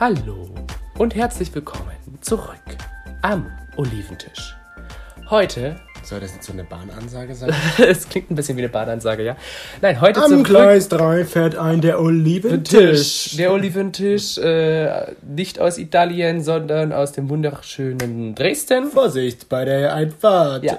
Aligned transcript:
Hallo 0.00 0.48
und 0.96 1.16
herzlich 1.16 1.52
willkommen 1.52 1.90
zurück 2.20 2.54
am 3.22 3.50
Oliventisch. 3.74 4.54
Heute, 5.28 5.74
Soll 6.04 6.20
das 6.20 6.34
jetzt 6.34 6.46
so 6.46 6.52
eine 6.52 6.62
Bahnansage 6.62 7.34
sein? 7.34 7.52
es 7.78 8.08
klingt 8.08 8.30
ein 8.30 8.36
bisschen 8.36 8.56
wie 8.56 8.60
eine 8.60 8.68
Bahnansage, 8.68 9.24
ja? 9.24 9.36
Nein, 9.82 10.00
heute 10.00 10.22
Am 10.22 10.30
zum 10.30 10.44
Gleis 10.44 10.88
3 10.88 11.24
fährt 11.24 11.56
ein 11.56 11.80
der 11.80 12.00
Oliventisch. 12.00 13.36
Der 13.38 13.52
Oliventisch, 13.52 14.38
äh, 14.38 15.14
nicht 15.22 15.58
aus 15.58 15.78
Italien, 15.78 16.44
sondern 16.44 16.92
aus 16.92 17.10
dem 17.10 17.28
wunderschönen 17.28 18.36
Dresden. 18.36 18.92
Vorsicht 18.92 19.48
bei 19.48 19.64
der 19.64 19.94
Einfahrt. 19.94 20.62
Ja. 20.62 20.78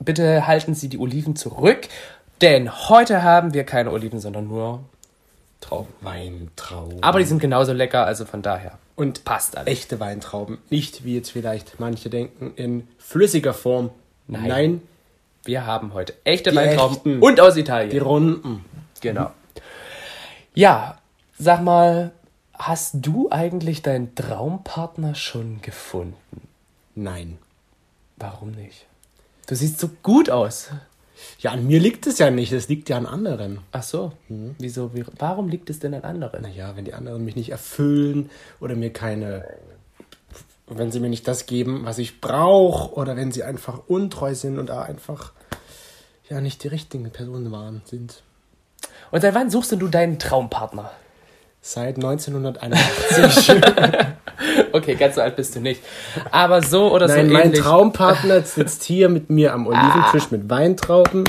Bitte 0.00 0.48
halten 0.48 0.74
Sie 0.74 0.88
die 0.88 0.98
Oliven 0.98 1.36
zurück, 1.36 1.86
denn 2.40 2.88
heute 2.88 3.22
haben 3.22 3.54
wir 3.54 3.62
keine 3.62 3.92
Oliven, 3.92 4.18
sondern 4.18 4.48
nur 4.48 4.80
Trauben. 5.64 5.88
Weintrauben. 6.02 7.02
Aber 7.02 7.18
die 7.18 7.24
sind 7.24 7.38
genauso 7.40 7.72
lecker, 7.72 8.04
also 8.06 8.24
von 8.24 8.42
daher. 8.42 8.78
Und 8.96 9.24
Passt 9.24 9.56
alles. 9.56 9.68
echte 9.68 9.98
Weintrauben. 10.00 10.58
Nicht 10.70 11.04
wie 11.04 11.14
jetzt 11.16 11.30
vielleicht 11.32 11.80
manche 11.80 12.10
denken 12.10 12.52
in 12.56 12.86
flüssiger 12.98 13.54
Form. 13.54 13.90
Nein. 14.26 14.82
Wir 15.44 15.66
haben 15.66 15.92
heute 15.94 16.14
echte 16.24 16.50
Die 16.50 16.56
Weintrauben 16.56 16.96
echten. 16.96 17.20
und 17.20 17.40
aus 17.40 17.56
Italien. 17.56 17.90
die 17.90 17.98
runden. 17.98 18.64
Genau. 19.00 19.30
Ja, 20.54 20.98
sag 21.38 21.62
mal, 21.62 22.12
hast 22.54 22.94
du 23.00 23.28
eigentlich 23.30 23.82
deinen 23.82 24.14
Traumpartner 24.14 25.14
schon 25.14 25.60
gefunden? 25.62 26.16
Nein. 26.94 27.38
Warum 28.16 28.52
nicht? 28.52 28.86
Du 29.46 29.54
siehst 29.54 29.80
so 29.80 29.90
gut 30.02 30.30
aus. 30.30 30.68
Ja, 31.38 31.52
an 31.52 31.66
mir 31.66 31.80
liegt 31.80 32.06
es 32.06 32.18
ja 32.18 32.30
nicht. 32.30 32.52
Es 32.52 32.68
liegt 32.68 32.88
ja 32.88 32.96
an 32.96 33.06
anderen. 33.06 33.60
Ach 33.72 33.82
so. 33.82 34.12
Wieso? 34.58 34.94
Wie, 34.94 35.04
warum 35.18 35.48
liegt 35.48 35.70
es 35.70 35.78
denn 35.78 35.94
an 35.94 36.02
anderen? 36.02 36.42
Naja, 36.42 36.76
wenn 36.76 36.84
die 36.84 36.94
anderen 36.94 37.24
mich 37.24 37.36
nicht 37.36 37.50
erfüllen 37.50 38.30
oder 38.60 38.74
mir 38.74 38.92
keine. 38.92 39.44
Wenn 40.66 40.90
sie 40.90 41.00
mir 41.00 41.10
nicht 41.10 41.28
das 41.28 41.46
geben, 41.46 41.84
was 41.84 41.98
ich 41.98 42.22
brauche, 42.22 42.94
oder 42.94 43.16
wenn 43.16 43.32
sie 43.32 43.42
einfach 43.42 43.82
untreu 43.86 44.34
sind 44.34 44.58
und 44.58 44.70
einfach 44.70 45.32
ja 46.28 46.40
nicht 46.40 46.64
die 46.64 46.68
richtigen 46.68 47.10
Personen 47.10 47.52
waren, 47.52 47.82
sind. 47.84 48.22
Und 49.10 49.20
seit 49.20 49.34
wann 49.34 49.50
suchst 49.50 49.72
denn 49.72 49.78
du 49.78 49.88
deinen 49.88 50.18
Traumpartner? 50.18 50.90
Seit 51.60 51.96
1981. 51.96 53.60
Okay, 54.74 54.96
ganz 54.96 55.14
so 55.14 55.20
alt 55.20 55.36
bist 55.36 55.54
du 55.54 55.60
nicht. 55.60 55.80
Aber 56.32 56.60
so 56.60 56.92
oder 56.92 57.06
Nein, 57.06 57.28
so 57.28 57.32
mein 57.32 57.46
ähnlich. 57.46 57.60
Traumpartner 57.60 58.42
sitzt 58.44 58.82
hier 58.82 59.08
mit 59.08 59.30
mir 59.30 59.52
am 59.54 59.68
Oliventisch 59.68 60.32
mit 60.32 60.50
Weintrauben. 60.50 61.22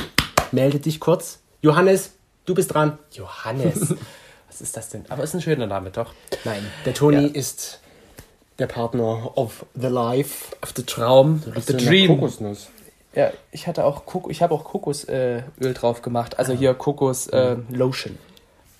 Melde 0.51 0.79
dich 0.79 0.99
kurz. 0.99 1.39
Johannes, 1.61 2.13
du 2.45 2.55
bist 2.55 2.73
dran. 2.73 2.97
Johannes. 3.11 3.93
Was 4.49 4.61
ist 4.61 4.75
das 4.75 4.89
denn? 4.89 5.05
Aber 5.09 5.23
ist 5.23 5.35
ein 5.35 5.41
schöner 5.41 5.67
Name, 5.67 5.91
doch. 5.91 6.13
Nein, 6.43 6.65
der 6.85 6.95
Toni 6.95 7.27
Ja. 7.27 7.33
ist 7.33 7.81
der 8.57 8.65
Partner 8.67 9.37
of 9.37 9.65
the 9.75 9.87
life. 9.87 10.55
Auf 10.61 10.73
the 10.75 10.83
Traum, 10.83 11.43
auf 11.55 11.65
the 11.65 11.77
Dream. 11.77 12.07
Kokosnuss. 12.19 12.69
Ja, 13.13 13.31
ich 13.51 13.67
hatte 13.67 13.83
auch 13.85 14.05
Kok 14.05 14.29
ich 14.31 14.41
habe 14.41 14.53
auch 14.55 14.63
Kokosöl 14.63 15.43
äh, 15.61 15.73
drauf 15.73 16.01
gemacht. 16.01 16.39
Also 16.39 16.53
hier 16.53 16.73
Kokos 16.73 17.27
äh, 17.27 17.57
Lotion. 17.69 18.17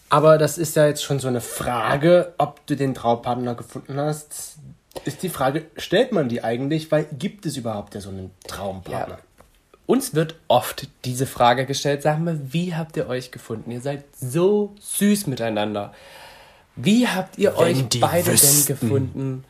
Aber 0.10 0.38
das 0.38 0.58
ist 0.58 0.76
ja 0.76 0.88
jetzt 0.88 1.04
schon 1.04 1.20
so 1.20 1.28
eine 1.28 1.42
Frage, 1.42 2.34
ob 2.38 2.66
du 2.68 2.76
den 2.76 2.94
Traumpartner 2.94 3.56
gefunden 3.56 4.00
hast. 4.00 4.58
Ist 5.04 5.24
die 5.24 5.30
Frage, 5.30 5.66
stellt 5.78 6.12
man 6.12 6.30
die 6.30 6.44
eigentlich? 6.44 6.92
Weil 6.92 7.06
gibt 7.12 7.46
es 7.46 7.58
überhaupt 7.58 7.96
ja 7.96 8.02
so 8.02 8.10
einen 8.10 8.32
Traumpartner? 8.48 9.18
Uns 9.88 10.16
wird 10.16 10.36
oft 10.48 10.88
diese 11.04 11.26
Frage 11.28 11.66
gestellt, 11.66 12.02
sag 12.02 12.20
mal, 12.20 12.40
wie 12.52 12.76
habt 12.76 12.98
ihr 12.98 13.08
euch 13.08 13.32
gefunden? 13.32 13.70
Ihr 13.72 13.82
seid 13.82 14.04
so 14.16 14.74
süß 14.80 15.28
miteinander. 15.28 15.94
Wie 16.76 17.08
habt 17.08 17.38
ihr 17.38 17.54
Wenn 17.58 17.78
euch 17.78 18.00
beide 18.00 18.32
wüssten. 18.32 18.66
denn 18.68 18.80
gefunden? 18.80 19.44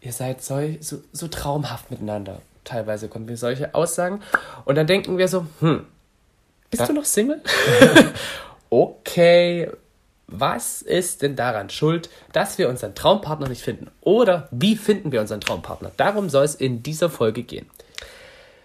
Ihr 0.00 0.12
seid 0.12 0.42
so, 0.42 0.60
so, 0.80 0.98
so 1.12 1.28
traumhaft 1.28 1.90
miteinander. 1.90 2.40
Teilweise 2.64 3.08
kommen 3.08 3.28
wir 3.28 3.36
solche 3.36 3.74
Aussagen. 3.74 4.20
Und 4.64 4.74
dann 4.76 4.86
denken 4.86 5.18
wir 5.18 5.28
so, 5.28 5.46
hm, 5.60 5.86
bist 6.70 6.80
Ja. 6.80 6.86
du 6.86 6.92
noch 6.94 7.04
Single? 7.04 7.40
okay, 8.70 9.70
was 10.28 10.82
ist 10.82 11.22
denn 11.22 11.36
daran 11.36 11.70
schuld, 11.70 12.10
dass 12.32 12.58
wir 12.58 12.68
unseren 12.68 12.94
Traumpartner 12.94 13.48
nicht 13.48 13.62
finden? 13.62 13.90
Oder 14.00 14.48
wie 14.50 14.76
finden 14.76 15.12
wir 15.12 15.20
unseren 15.20 15.40
Traumpartner? 15.40 15.92
Darum 15.96 16.28
soll 16.30 16.44
es 16.44 16.54
in 16.54 16.82
dieser 16.82 17.08
Folge 17.10 17.42
gehen. 17.44 17.66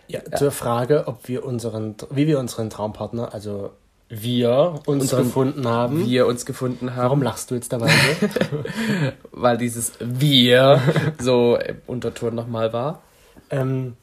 Ja, 0.07 0.19
zur 0.35 0.51
Frage, 0.51 1.03
ob 1.07 1.27
wir 1.27 1.45
unseren, 1.45 1.95
wie 2.09 2.27
wir 2.27 2.39
unseren 2.39 2.69
Traumpartner, 2.69 3.33
also 3.33 3.72
wir 4.09 4.73
uns 4.88 5.03
Unseren- 5.03 5.23
gefunden 5.23 5.67
haben. 5.67 6.05
Wir 6.05 6.27
uns 6.27 6.45
gefunden 6.45 6.95
haben. 6.95 7.03
Warum 7.03 7.22
lachst 7.22 7.49
du 7.49 7.55
jetzt 7.55 7.72
dabei 7.72 7.89
weil 9.31 9.57
dieses 9.57 9.93
Wir 9.99 10.81
so 11.19 11.55
im 11.57 11.78
Unterton 11.88 12.35
nochmal 12.35 12.73
war. 12.73 13.01
ähm, 13.49 13.95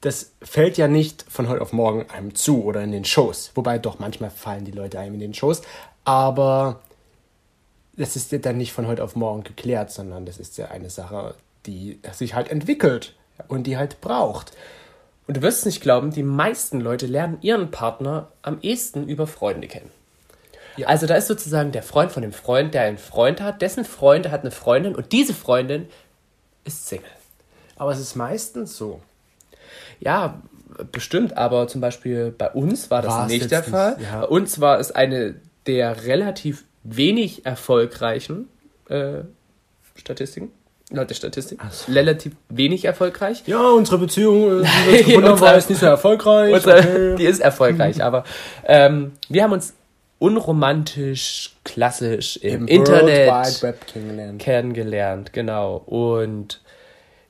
das 0.00 0.30
fällt 0.40 0.78
ja 0.78 0.86
nicht 0.86 1.24
von 1.28 1.48
heute 1.48 1.60
auf 1.60 1.72
morgen 1.72 2.06
einem 2.08 2.36
zu 2.36 2.62
oder 2.62 2.82
in 2.82 2.92
den 2.92 3.04
Shows. 3.04 3.50
Wobei 3.56 3.78
doch 3.80 3.98
manchmal 3.98 4.30
fallen 4.30 4.64
die 4.64 4.70
Leute 4.70 5.00
einem 5.00 5.14
in 5.14 5.20
den 5.20 5.34
Shows. 5.34 5.62
Aber 6.04 6.78
das 7.98 8.16
ist 8.16 8.32
ja 8.32 8.38
dann 8.38 8.56
nicht 8.56 8.72
von 8.72 8.86
heute 8.86 9.02
auf 9.04 9.16
morgen 9.16 9.42
geklärt, 9.42 9.90
sondern 9.90 10.24
das 10.24 10.38
ist 10.38 10.56
ja 10.56 10.68
eine 10.68 10.88
Sache, 10.88 11.34
die 11.66 12.00
sich 12.12 12.34
halt 12.34 12.50
entwickelt 12.50 13.14
und 13.48 13.66
die 13.66 13.76
halt 13.76 14.00
braucht. 14.00 14.52
Und 15.26 15.36
du 15.36 15.42
wirst 15.42 15.60
es 15.60 15.66
nicht 15.66 15.82
glauben, 15.82 16.10
die 16.10 16.22
meisten 16.22 16.80
Leute 16.80 17.06
lernen 17.06 17.38
ihren 17.42 17.70
Partner 17.70 18.28
am 18.40 18.58
ehesten 18.62 19.06
über 19.06 19.26
Freunde 19.26 19.68
kennen. 19.68 19.90
Ja. 20.76 20.86
Also 20.86 21.06
da 21.06 21.16
ist 21.16 21.26
sozusagen 21.26 21.72
der 21.72 21.82
Freund 21.82 22.12
von 22.12 22.22
dem 22.22 22.32
Freund, 22.32 22.72
der 22.72 22.82
einen 22.82 22.98
Freund 22.98 23.40
hat, 23.40 23.60
dessen 23.60 23.84
Freund 23.84 24.30
hat 24.30 24.42
eine 24.42 24.52
Freundin 24.52 24.94
und 24.94 25.12
diese 25.12 25.34
Freundin 25.34 25.88
ist 26.64 26.86
Single. 26.88 27.10
Aber 27.76 27.92
es 27.92 27.98
ist 27.98 28.14
meistens 28.14 28.76
so. 28.76 29.00
Ja, 29.98 30.40
bestimmt, 30.92 31.36
aber 31.36 31.66
zum 31.66 31.80
Beispiel 31.80 32.30
bei 32.30 32.50
uns 32.50 32.90
war 32.90 33.02
das 33.02 33.12
War 33.12 33.26
es 33.26 33.32
nicht 33.32 33.50
der 33.50 33.64
Fall. 33.64 33.98
ja. 34.00 34.20
Bei 34.20 34.26
uns 34.28 34.60
war 34.60 34.78
es 34.78 34.92
eine 34.92 35.34
der 35.66 36.04
relativ 36.04 36.64
wenig 36.96 37.44
erfolgreichen 37.46 38.48
äh, 38.88 39.20
Statistiken. 39.94 40.50
Laut 40.90 41.10
der 41.10 41.14
Statistik. 41.16 41.60
Relativ 41.88 42.32
wenig 42.48 42.86
erfolgreich. 42.86 43.42
Ja, 43.46 43.60
unsere 43.72 43.98
Beziehung, 43.98 44.64
äh, 44.64 45.16
unsere- 45.16 45.54
jetzt 45.54 45.68
nicht 45.68 45.80
so 45.80 45.86
erfolgreich. 45.86 46.54
Unsere, 46.54 46.78
okay. 46.78 47.16
Die 47.16 47.24
ist 47.26 47.40
erfolgreich, 47.40 48.02
aber 48.02 48.24
ähm, 48.64 49.12
wir 49.28 49.42
haben 49.42 49.52
uns 49.52 49.74
unromantisch, 50.18 51.56
klassisch 51.64 52.36
im, 52.38 52.62
Im 52.62 52.68
Internet 52.68 53.60
kennengelernt. 53.86 54.38
kennengelernt, 54.40 55.32
genau. 55.34 55.76
Und 55.76 56.62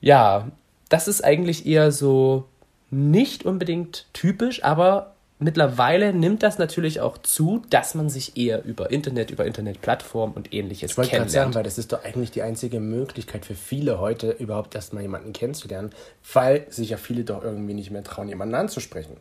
ja, 0.01 0.49
das 0.89 1.09
ist 1.09 1.25
eigentlich 1.25 1.67
eher 1.67 1.91
so 1.91 2.45
nicht 2.91 3.45
unbedingt 3.45 4.07
typisch, 4.13 4.63
aber 4.63 5.15
mittlerweile 5.39 6.13
nimmt 6.13 6.43
das 6.43 6.59
natürlich 6.59 7.01
auch 7.01 7.19
zu, 7.19 7.63
dass 7.71 7.95
man 7.95 8.09
sich 8.09 8.37
eher 8.37 8.65
über 8.65 8.91
Internet, 8.91 9.31
über 9.31 9.47
Internetplattformen 9.47 10.37
und 10.37 10.53
ähnliches 10.53 10.91
Ich 10.93 10.97
wollte 10.99 11.11
gerade 11.11 11.23
sagen, 11.23 11.33
kennenlernt. 11.33 11.55
weil 11.55 11.63
das 11.63 11.79
ist 11.79 11.93
doch 11.93 12.05
eigentlich 12.05 12.31
die 12.31 12.43
einzige 12.43 12.81
Möglichkeit 12.81 13.45
für 13.47 13.55
viele 13.55 14.01
heute 14.01 14.31
überhaupt 14.31 14.75
erstmal 14.75 15.03
jemanden 15.03 15.33
kennenzulernen, 15.33 15.91
weil 16.33 16.67
sich 16.71 16.91
ja 16.91 16.97
viele 16.97 17.25
doch 17.25 17.43
irgendwie 17.45 17.75
nicht 17.75 17.91
mehr 17.91 18.03
trauen, 18.05 18.29
jemanden 18.29 18.55
anzusprechen. 18.55 19.17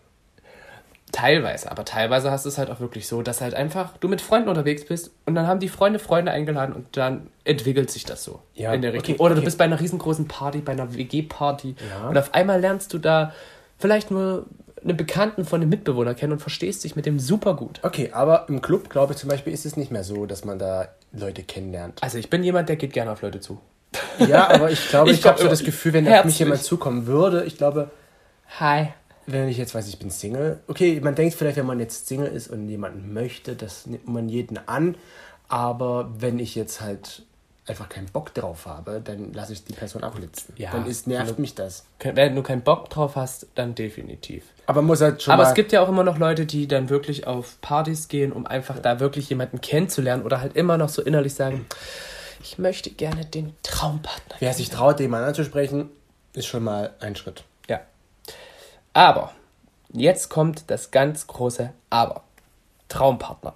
Teilweise, 1.14 1.72
aber 1.72 1.86
teilweise 1.86 2.32
hast 2.32 2.44
du 2.44 2.50
es 2.50 2.58
halt 2.58 2.70
auch 2.70 2.82
wirklich 2.82 3.08
so, 3.08 3.22
dass 3.22 3.40
halt 3.40 3.54
einfach 3.54 3.96
du 4.00 4.10
mit 4.10 4.20
Freunden 4.20 4.50
unterwegs 4.50 4.84
bist 4.86 5.12
und 5.26 5.36
dann 5.36 5.48
haben 5.48 5.62
die 5.62 5.70
Freunde 5.70 6.00
Freunde 6.00 6.34
eingeladen 6.34 6.76
und 6.76 6.98
dann 6.98 7.28
entwickelt 7.46 7.90
sich 7.90 8.04
das 8.04 8.26
so 8.26 8.42
Ja, 8.56 8.74
in 8.74 8.82
der 8.82 8.92
Richtung. 8.92 9.14
okay, 9.16 9.24
Oder 9.24 9.36
du 9.36 9.40
okay. 9.40 9.46
bist 9.46 9.58
bei 9.58 9.64
einer 9.64 9.80
riesengroßen 9.80 10.28
Party, 10.28 10.60
bei 10.60 10.74
einer 10.74 10.94
WG-Party 10.94 11.76
Ja. 11.90 12.10
und 12.10 12.18
auf 12.18 12.34
einmal 12.34 12.60
lernst 12.60 12.94
du 12.94 12.98
da 12.98 13.32
vielleicht 13.78 14.12
nur 14.12 14.48
einen 14.88 14.98
Bekannten 14.98 15.46
von 15.46 15.62
einem 15.62 15.70
Mitbewohner 15.70 16.14
kennen 16.14 16.34
und 16.34 16.40
verstehst 16.40 16.84
dich 16.84 16.96
mit 16.96 17.06
dem 17.06 17.20
super 17.20 17.56
gut. 17.56 17.80
Okay, 17.84 18.12
aber 18.14 18.48
im 18.50 18.62
Club, 18.62 18.90
glaube 18.90 19.14
ich 19.14 19.20
zum 19.20 19.30
Beispiel, 19.30 19.54
ist 19.54 19.66
es 19.66 19.78
nicht 19.78 19.92
mehr 19.92 20.04
so, 20.04 20.26
dass 20.26 20.46
man 20.46 20.60
da 20.60 20.90
Leute 21.12 21.44
kennenlernt. 21.44 22.02
Also 22.02 22.18
ich 22.18 22.30
bin 22.30 22.44
jemand, 22.44 22.70
der 22.70 22.76
geht 22.76 22.94
gerne 22.94 23.12
auf 23.12 23.22
Leute 23.22 23.40
zu. 23.40 23.60
Ja, 24.20 24.50
aber 24.50 24.72
ich 24.72 24.90
glaube, 24.90 25.12
Ich 25.12 25.20
ich, 25.20 25.26
habe 25.26 25.42
so 25.42 25.48
das 25.48 25.64
Gefühl, 25.64 25.94
wenn 25.94 26.08
auf 26.08 26.26
mich 26.26 26.40
jemand 26.40 26.64
zukommen 26.64 27.08
würde, 27.08 27.44
ich 27.46 27.58
glaube, 27.58 27.92
Hi. 28.60 28.90
wenn 29.26 29.48
ich 29.48 29.58
jetzt 29.58 29.76
weiß, 29.76 29.88
ich 29.88 30.00
bin 30.00 30.10
Single, 30.10 30.60
okay, 30.68 31.00
man 31.02 31.16
denkt 31.16 31.36
vielleicht, 31.36 31.58
wenn 31.58 31.66
man 31.66 31.80
jetzt 31.80 32.08
Single 32.08 32.28
ist 32.28 32.50
und 32.50 32.68
jemanden 32.68 33.14
möchte, 33.14 33.56
das 33.56 33.86
nimmt 33.86 34.08
man 34.08 34.30
jeden 34.30 34.60
an, 34.68 34.96
aber 35.48 36.12
wenn 36.18 36.40
ich 36.40 36.56
jetzt 36.56 36.82
halt 36.82 37.24
einfach 37.68 37.90
keinen 37.90 38.08
Bock 38.08 38.34
drauf 38.34 38.66
habe, 38.66 39.02
dann 39.04 39.34
lasse 39.34 39.54
ich 39.54 39.64
die 39.64 39.74
Person 39.74 40.04
abblitzen. 40.04 40.54
Ja. 40.58 40.72
Dann 40.72 40.86
ist, 40.86 41.08
nervt 41.08 41.38
mich 41.40 41.56
das. 41.56 41.86
Wenn 42.00 42.36
du 42.36 42.44
keinen 42.44 42.62
Bock 42.62 42.90
drauf 42.90 43.16
hast, 43.16 43.48
dann 43.56 43.76
definitiv. 43.76 44.44
Aber 44.66 44.82
muss 44.82 45.02
halt 45.02 45.22
schon 45.22 45.34
Aber 45.34 45.44
es 45.44 45.54
gibt 45.54 45.72
ja 45.72 45.82
auch 45.82 45.90
immer 45.90 46.04
noch 46.04 46.18
Leute, 46.18 46.46
die 46.46 46.68
dann 46.68 46.90
wirklich 46.90 47.28
auf 47.28 47.60
Partys 47.62 48.08
gehen, 48.08 48.32
um 48.32 48.46
einfach 48.46 48.80
da 48.80 49.00
wirklich 49.00 49.30
jemanden 49.30 49.62
kennenzulernen 49.62 50.24
oder 50.24 50.42
halt 50.42 50.56
immer 50.56 50.78
noch 50.78 50.90
so 50.90 51.02
innerlich 51.02 51.34
sagen, 51.34 51.66
ich 52.42 52.58
möchte 52.58 52.90
gerne 52.90 53.26
den 53.26 53.56
Traumpartner. 53.64 54.36
Wer 54.40 54.54
sich 54.54 54.70
traut, 54.70 55.00
jemanden 55.00 55.28
anzusprechen, 55.28 55.90
ist 56.34 56.48
schon 56.48 56.64
mal 56.64 56.94
ein 57.00 57.16
Schritt. 57.16 57.44
Ja. 57.68 57.82
Aber 58.94 59.34
jetzt 59.92 60.30
kommt 60.30 60.70
das 60.70 60.92
ganz 60.92 61.28
große 61.28 61.74
Aber. 61.90 62.24
Traumpartner. 62.90 63.54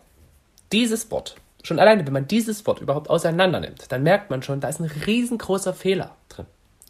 Dieses 0.72 1.10
Wort 1.12 1.36
Schon 1.64 1.80
alleine, 1.80 2.06
wenn 2.06 2.14
man 2.14 2.28
dieses 2.28 2.66
Wort 2.66 2.82
überhaupt 2.82 3.10
auseinander 3.10 3.60
nimmt, 3.60 3.92
dann 3.92 4.04
merkt 4.04 4.30
man 4.30 4.42
schon, 4.42 4.60
da 4.60 4.70
ist 4.70 4.80
ein 4.80 4.90
riesengroßer 5.06 5.74
Fehler 5.74 6.16
drin. 6.30 6.46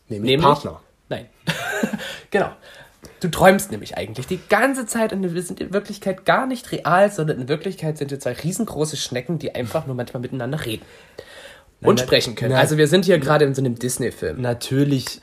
Nämlich, 0.07 0.39
Partner. 0.39 0.81
Nein. 1.09 1.27
genau. 2.31 2.51
Du 3.19 3.29
träumst 3.29 3.71
nämlich 3.71 3.97
eigentlich 3.97 4.27
die 4.27 4.39
ganze 4.49 4.85
Zeit 4.85 5.13
und 5.13 5.21
wir 5.33 5.41
sind 5.41 5.59
in 5.59 5.73
Wirklichkeit 5.73 6.25
gar 6.25 6.45
nicht 6.45 6.71
real, 6.71 7.11
sondern 7.11 7.41
in 7.41 7.47
Wirklichkeit 7.47 7.97
sind 7.97 8.11
wir 8.11 8.19
zwei 8.19 8.33
riesengroße 8.33 8.97
Schnecken, 8.97 9.39
die 9.39 9.53
einfach 9.53 9.85
nur 9.87 9.95
manchmal 9.95 10.21
miteinander 10.21 10.65
reden. 10.65 10.85
Und 11.81 11.95
Nein, 11.95 12.05
sprechen 12.05 12.35
können. 12.35 12.51
nein. 12.51 12.61
Also 12.61 12.77
wir 12.77 12.87
sind 12.87 13.05
hier 13.05 13.17
gerade 13.17 13.45
in 13.45 13.55
so 13.55 13.61
einem 13.61 13.77
Disney-Film. 13.77 14.39
Natürlich 14.41 15.21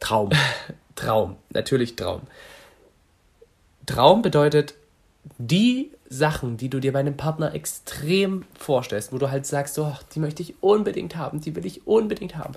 Traum. 0.00 0.30
Traum, 0.96 1.36
natürlich 1.50 1.96
Traum. 1.96 2.22
Traum 3.86 4.22
bedeutet 4.22 4.74
die 5.38 5.90
Sachen, 6.16 6.56
die 6.56 6.68
du 6.68 6.80
dir 6.80 6.92
bei 6.92 7.00
einem 7.00 7.16
Partner 7.16 7.54
extrem 7.54 8.44
vorstellst, 8.58 9.12
wo 9.12 9.18
du 9.18 9.30
halt 9.30 9.46
sagst, 9.46 9.74
so, 9.74 9.84
ach, 9.84 10.02
die 10.14 10.20
möchte 10.20 10.42
ich 10.42 10.54
unbedingt 10.62 11.16
haben, 11.16 11.40
die 11.40 11.54
will 11.56 11.66
ich 11.66 11.86
unbedingt 11.86 12.36
haben. 12.36 12.54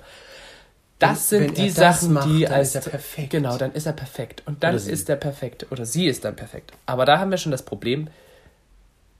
Das 0.98 1.30
Wenn- 1.30 1.40
sind 1.40 1.56
wenn 1.58 1.64
die 1.64 1.70
Sachen, 1.70 2.12
macht, 2.12 2.28
die 2.28 2.44
dann 2.44 2.52
als 2.54 2.74
ist 2.74 2.86
er 2.86 2.90
perfekt. 2.90 3.30
Genau, 3.30 3.56
dann 3.56 3.72
ist 3.72 3.86
er 3.86 3.92
perfekt 3.92 4.42
und 4.46 4.62
dann 4.64 4.74
ist 4.74 5.08
er 5.08 5.16
perfekt 5.16 5.66
oder 5.70 5.86
sie 5.86 6.06
ist 6.06 6.24
dann 6.24 6.34
perfekt. 6.36 6.72
Aber 6.86 7.04
da 7.04 7.18
haben 7.18 7.30
wir 7.30 7.38
schon 7.38 7.52
das 7.52 7.62
Problem, 7.62 8.08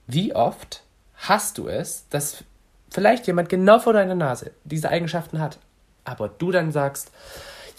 wie 0.07 0.35
oft 0.35 0.83
hast 1.15 1.57
du 1.57 1.67
es, 1.67 2.05
dass 2.09 2.43
vielleicht 2.91 3.27
jemand 3.27 3.49
genau 3.49 3.79
vor 3.79 3.93
deiner 3.93 4.15
Nase 4.15 4.51
diese 4.63 4.89
Eigenschaften 4.89 5.39
hat, 5.39 5.59
aber 6.03 6.27
du 6.27 6.51
dann 6.51 6.71
sagst, 6.71 7.11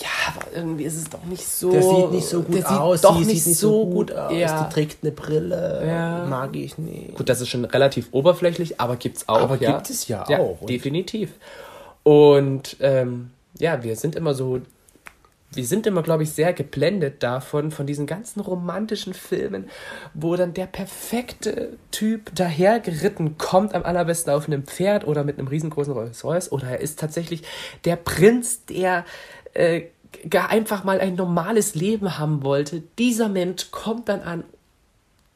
ja, 0.01 0.35
aber 0.35 0.57
irgendwie 0.57 0.85
ist 0.85 0.97
es 0.97 1.11
doch 1.11 1.25
nicht 1.25 1.47
so. 1.47 1.71
Der 1.71 1.83
sieht 1.83 2.11
nicht 2.11 2.29
so 2.29 2.43
gut 2.43 2.55
der 2.55 2.63
sieht 2.63 2.79
aus. 2.79 3.01
Doch 3.01 3.19
sie 3.19 3.25
nicht, 3.25 3.45
sieht 3.45 3.57
so 3.57 3.87
gut 3.87 4.13
aus. 4.13 4.33
Ja. 4.33 4.65
Die 4.65 4.75
trägt 4.75 5.03
eine 5.03 5.13
Brille. 5.13 5.83
Ja. 5.87 6.25
Mag 6.27 6.57
ich 6.57 6.79
nicht. 6.79 7.15
Gut, 7.15 7.29
das 7.29 7.41
ist 7.41 7.49
schon 7.49 7.65
relativ 7.65 8.09
oberflächlich, 8.13 8.81
aber 8.81 8.97
gibt's 8.97 9.29
auch. 9.29 9.41
Aber 9.41 9.57
ja. 9.57 9.73
gibt 9.73 9.91
es 9.91 10.09
ja 10.09 10.25
auch. 10.25 10.61
Und- 10.61 10.71
definitiv. 10.71 11.33
Und 12.03 12.77
ähm, 12.81 13.31
ja, 13.59 13.83
wir 13.83 13.95
sind 13.95 14.17
immer 14.17 14.33
so, 14.33 14.61
wir 15.53 15.67
sind 15.67 15.87
immer, 15.87 16.03
glaube 16.03 16.23
ich, 16.23 16.31
sehr 16.31 16.53
geblendet 16.53 17.23
davon, 17.23 17.73
von 17.73 17.87
diesen 17.87 18.07
ganzen 18.07 18.41
romantischen 18.41 19.13
Filmen, 19.15 19.69
wo 20.15 20.37
dann 20.37 20.55
der 20.55 20.67
perfekte 20.67 21.77
Typ 21.91 22.35
dahergeritten 22.35 23.37
kommt, 23.37 23.75
am 23.75 23.83
allerbesten 23.83 24.33
auf 24.33 24.47
einem 24.47 24.65
Pferd 24.65 25.07
oder 25.07 25.25
mit 25.25 25.39
einem 25.39 25.49
riesengroßen 25.49 25.93
Rolls 25.93 26.25
Royce, 26.25 26.53
oder 26.53 26.69
er 26.69 26.81
ist 26.81 27.01
tatsächlich 27.01 27.43
der 27.85 27.97
Prinz, 27.97 28.65
der 28.65 29.05
äh, 29.55 29.83
gar 30.29 30.49
einfach 30.51 30.85
mal 30.85 31.01
ein 31.01 31.15
normales 31.15 31.75
Leben 31.75 32.19
haben 32.19 32.43
wollte. 32.43 32.83
Dieser 32.99 33.29
Mensch 33.29 33.71
kommt 33.71 34.09
dann 34.09 34.21
an 34.23 34.45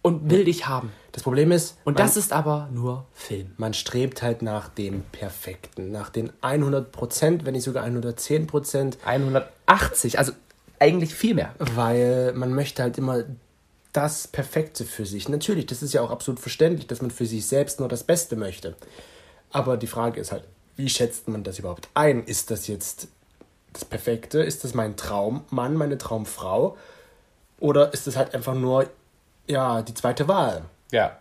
und 0.02 0.30
will 0.30 0.44
dich 0.44 0.66
haben. 0.66 0.92
Das 1.12 1.22
Problem 1.22 1.52
ist, 1.52 1.78
Und 1.84 1.96
man, 1.96 2.04
das 2.06 2.16
ist 2.16 2.32
aber 2.32 2.68
nur 2.72 3.06
Film. 3.14 3.52
man 3.56 3.72
strebt 3.72 4.20
halt 4.22 4.42
nach 4.42 4.68
dem 4.68 5.02
Perfekten, 5.12 5.92
nach 5.92 6.10
den 6.10 6.32
100 6.40 6.90
Prozent, 6.92 7.44
wenn 7.46 7.52
nicht 7.54 7.62
sogar 7.64 7.84
110 7.84 8.46
Prozent, 8.46 8.98
180, 9.04 10.18
also 10.18 10.32
eigentlich 10.80 11.14
viel 11.14 11.34
mehr. 11.34 11.54
weil 11.58 12.32
man 12.34 12.52
möchte 12.52 12.82
halt 12.82 12.98
immer 12.98 13.24
das 13.92 14.26
Perfekte 14.26 14.84
für 14.84 15.06
sich. 15.06 15.28
Natürlich, 15.28 15.66
das 15.66 15.82
ist 15.82 15.94
ja 15.94 16.02
auch 16.02 16.10
absolut 16.10 16.40
verständlich, 16.40 16.88
dass 16.88 17.00
man 17.00 17.12
für 17.12 17.26
sich 17.26 17.46
selbst 17.46 17.78
nur 17.78 17.88
das 17.88 18.02
Beste 18.02 18.34
möchte. 18.34 18.74
Aber 19.50 19.76
die 19.76 19.86
Frage 19.86 20.20
ist 20.20 20.32
halt, 20.32 20.42
wie 20.76 20.88
schätzt 20.88 21.28
man 21.28 21.44
das 21.44 21.60
überhaupt 21.60 21.88
ein? 21.94 22.24
Ist 22.24 22.50
das 22.50 22.66
jetzt 22.66 23.06
das 23.74 23.84
Perfekte? 23.84 24.40
Ist 24.42 24.64
das 24.64 24.74
mein 24.74 24.96
Traummann, 24.96 25.74
meine 25.74 25.98
Traumfrau? 25.98 26.76
Oder 27.60 27.92
ist 27.92 28.06
das 28.06 28.16
halt 28.16 28.34
einfach 28.34 28.54
nur, 28.54 28.88
ja, 29.46 29.82
die 29.82 29.94
zweite 29.94 30.28
Wahl? 30.28 30.62
Ja. 30.90 31.18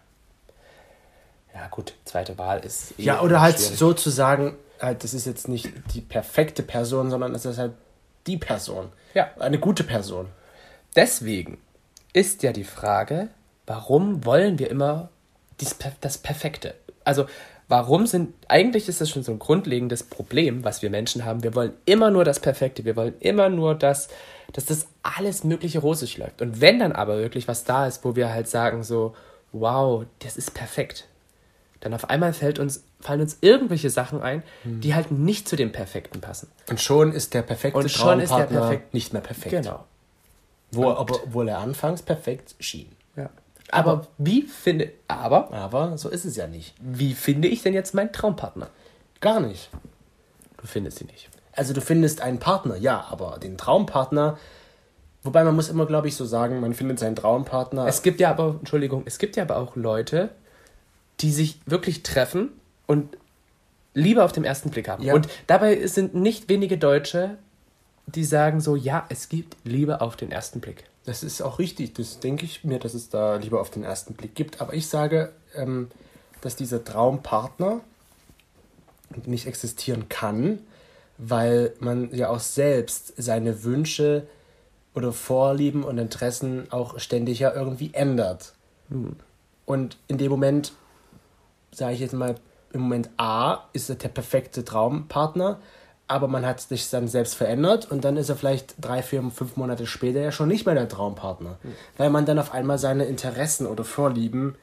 Ja, 1.53 1.67
gut, 1.67 1.93
zweite 2.05 2.37
Wahl 2.37 2.59
ist. 2.65 2.97
eh 2.99 3.03
Ja, 3.03 3.21
oder 3.21 3.41
halt 3.41 3.59
schwierig. 3.59 3.77
sozusagen, 3.77 4.55
halt, 4.79 5.03
das 5.03 5.13
ist 5.13 5.25
jetzt 5.25 5.47
nicht 5.47 5.69
die 5.93 6.01
perfekte 6.01 6.63
Person, 6.63 7.09
sondern 7.11 7.35
es 7.35 7.45
ist 7.45 7.57
halt 7.59 7.73
die 8.25 8.37
Person. 8.37 8.91
Ja. 9.13 9.29
Eine 9.39 9.59
gute 9.59 9.83
Person. 9.83 10.29
Deswegen 10.95 11.59
ist 12.13 12.43
ja 12.43 12.51
die 12.53 12.63
Frage, 12.63 13.29
warum 13.65 14.25
wollen 14.25 14.59
wir 14.59 14.69
immer 14.69 15.09
dies, 15.59 15.75
das 16.01 16.17
Perfekte? 16.17 16.73
Also, 17.03 17.25
warum 17.67 18.05
sind, 18.07 18.33
eigentlich 18.47 18.87
ist 18.89 19.01
das 19.01 19.09
schon 19.09 19.23
so 19.23 19.31
ein 19.31 19.39
grundlegendes 19.39 20.03
Problem, 20.03 20.63
was 20.63 20.81
wir 20.81 20.89
Menschen 20.89 21.25
haben. 21.25 21.43
Wir 21.43 21.55
wollen 21.55 21.73
immer 21.85 22.11
nur 22.11 22.25
das 22.25 22.39
Perfekte. 22.39 22.85
Wir 22.85 22.95
wollen 22.95 23.15
immer 23.19 23.49
nur 23.49 23.75
das, 23.75 24.09
dass 24.53 24.65
das 24.65 24.87
alles 25.01 25.43
mögliche 25.43 25.79
rosig 25.79 26.17
läuft. 26.17 26.41
Und 26.41 26.61
wenn 26.61 26.79
dann 26.79 26.91
aber 26.91 27.17
wirklich 27.17 27.47
was 27.47 27.63
da 27.63 27.87
ist, 27.87 28.03
wo 28.05 28.15
wir 28.15 28.31
halt 28.31 28.47
sagen 28.47 28.83
so, 28.83 29.15
wow, 29.51 30.05
das 30.19 30.37
ist 30.37 30.53
perfekt, 30.53 31.07
dann 31.79 31.93
auf 31.93 32.09
einmal 32.09 32.33
fällt 32.33 32.59
uns, 32.59 32.83
fallen 33.01 33.21
uns 33.21 33.37
irgendwelche 33.41 33.89
Sachen 33.89 34.21
ein, 34.21 34.41
die 34.63 34.95
halt 34.95 35.11
nicht 35.11 35.49
zu 35.49 35.55
dem 35.55 35.71
Perfekten 35.71 36.21
passen. 36.21 36.49
Und 36.69 36.79
schon 36.79 37.11
ist 37.11 37.33
der 37.33 37.41
perfekte 37.41 37.77
Und 37.79 37.91
schon 37.91 38.19
ist 38.21 38.31
der 38.33 38.45
perfekt- 38.45 38.93
nicht 38.93 39.11
mehr 39.13 39.21
perfekt. 39.21 39.51
Genau. 39.51 39.83
Wo, 40.71 40.89
aber, 40.89 41.15
obwohl 41.25 41.49
er 41.49 41.59
anfangs 41.59 42.01
perfekt 42.01 42.55
schien. 42.59 42.89
Ja. 43.15 43.29
Aber 43.73 44.07
wie 44.17 44.43
finde, 44.43 44.91
aber 45.07 45.51
Aber 45.51 45.97
so 45.97 46.09
ist 46.09 46.25
es 46.25 46.35
ja 46.35 46.47
nicht. 46.47 46.75
wie 46.79 47.13
finde 47.13 47.47
ich 47.47 47.63
denn 47.63 47.73
jetzt 47.73 47.93
meinen 47.93 48.11
Traumpartner? 48.11 48.67
Gar 49.21 49.39
nicht. 49.39 49.69
Du 50.57 50.67
findest 50.67 50.99
sie 50.99 51.05
nicht. 51.05 51.29
Also 51.53 51.73
du 51.73 51.81
findest 51.81 52.21
einen 52.21 52.39
Partner, 52.39 52.75
ja, 52.77 53.05
aber 53.09 53.37
den 53.37 53.57
Traumpartner, 53.57 54.37
wobei 55.23 55.43
man 55.43 55.55
muss 55.55 55.69
immer, 55.69 55.85
glaube 55.85 56.07
ich, 56.07 56.15
so 56.15 56.25
sagen, 56.25 56.59
man 56.59 56.73
findet 56.73 56.99
seinen 56.99 57.15
Traumpartner. 57.15 57.85
Es 57.85 58.01
gibt 58.01 58.19
ja 58.19 58.29
aber, 58.29 58.55
Entschuldigung, 58.59 59.03
es 59.05 59.19
gibt 59.19 59.35
ja 59.35 59.43
aber 59.43 59.57
auch 59.57 59.75
Leute, 59.75 60.29
die 61.19 61.31
sich 61.31 61.59
wirklich 61.65 62.03
treffen 62.03 62.49
und 62.87 63.17
Liebe 63.93 64.23
auf 64.23 64.31
dem 64.31 64.43
ersten 64.43 64.71
Blick 64.71 64.89
haben. 64.89 65.03
Ja. 65.03 65.13
Und 65.13 65.27
dabei 65.47 65.85
sind 65.85 66.15
nicht 66.15 66.49
wenige 66.49 66.77
Deutsche, 66.77 67.37
die 68.07 68.23
sagen 68.23 68.59
so, 68.59 68.75
ja, 68.75 69.05
es 69.09 69.29
gibt 69.29 69.55
Liebe 69.63 70.01
auf 70.01 70.15
den 70.15 70.31
ersten 70.31 70.59
Blick. 70.59 70.85
Das 71.05 71.23
ist 71.23 71.41
auch 71.41 71.59
richtig, 71.59 71.93
das 71.93 72.19
denke 72.19 72.45
ich 72.45 72.63
mir, 72.63 72.79
dass 72.79 72.93
es 72.93 73.09
da 73.09 73.35
lieber 73.35 73.59
auf 73.59 73.69
den 73.69 73.83
ersten 73.83 74.13
Blick 74.13 74.35
gibt. 74.35 74.61
Aber 74.61 74.73
ich 74.73 74.87
sage, 74.87 75.33
ähm, 75.55 75.89
dass 76.41 76.55
dieser 76.55 76.83
Traumpartner 76.83 77.81
nicht 79.25 79.47
existieren 79.47 80.09
kann, 80.09 80.59
weil 81.17 81.73
man 81.79 82.13
ja 82.13 82.29
auch 82.29 82.39
selbst 82.39 83.13
seine 83.17 83.63
Wünsche 83.63 84.27
oder 84.95 85.11
Vorlieben 85.11 85.83
und 85.83 85.97
Interessen 85.97 86.71
auch 86.71 86.99
ständig 86.99 87.39
ja 87.39 87.53
irgendwie 87.53 87.93
ändert. 87.93 88.53
Und 89.65 89.97
in 90.07 90.17
dem 90.17 90.31
Moment, 90.31 90.73
sage 91.71 91.95
ich 91.95 91.99
jetzt 91.99 92.13
mal, 92.13 92.35
im 92.71 92.81
Moment 92.81 93.09
A 93.17 93.65
ist 93.73 93.89
er 93.89 93.95
der 93.95 94.09
perfekte 94.09 94.65
Traumpartner, 94.65 95.59
aber 96.07 96.27
man 96.27 96.45
hat 96.45 96.59
sich 96.61 96.89
dann 96.89 97.07
selbst 97.07 97.35
verändert 97.35 97.89
und 97.89 98.03
dann 98.03 98.17
ist 98.17 98.29
er 98.29 98.35
vielleicht 98.35 98.75
drei, 98.79 99.01
vier, 99.01 99.23
fünf 99.33 99.55
Monate 99.55 99.87
später 99.87 100.19
ja 100.19 100.31
schon 100.31 100.47
nicht 100.49 100.65
mehr 100.65 100.75
der 100.75 100.89
Traumpartner, 100.89 101.57
weil 101.97 102.09
man 102.09 102.25
dann 102.25 102.39
auf 102.39 102.53
einmal 102.53 102.77
seine 102.77 103.05
Interessen 103.05 103.65
oder 103.67 103.83
Vorlieben 103.83 104.55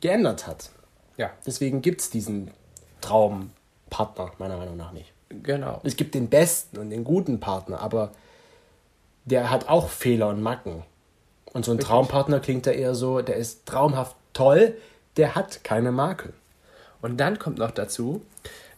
geändert 0.00 0.46
hat. 0.46 0.70
Ja, 1.16 1.30
Deswegen 1.46 1.82
gibt 1.82 2.00
es 2.00 2.10
diesen 2.10 2.50
Traumpartner 3.02 4.32
meiner 4.38 4.56
Meinung 4.56 4.76
nach 4.76 4.92
nicht. 4.92 5.12
genau. 5.42 5.80
Es 5.84 5.96
gibt 5.96 6.14
den 6.14 6.28
besten 6.28 6.78
und 6.78 6.90
den 6.90 7.04
guten 7.04 7.40
Partner, 7.40 7.80
aber 7.80 8.12
der 9.26 9.50
hat 9.50 9.68
auch 9.68 9.88
Fehler 9.88 10.28
und 10.28 10.40
Macken. 10.42 10.82
Und 11.52 11.64
so 11.64 11.72
ein 11.72 11.78
Traumpartner 11.78 12.40
klingt 12.40 12.66
da 12.66 12.70
eher 12.70 12.94
so, 12.94 13.20
der 13.20 13.36
ist 13.36 13.66
traumhaft 13.66 14.16
toll, 14.32 14.76
der 15.16 15.34
hat 15.34 15.62
keine 15.62 15.92
Makel. 15.92 16.32
Und 17.02 17.18
dann 17.18 17.38
kommt 17.38 17.58
noch 17.58 17.70
dazu, 17.70 18.22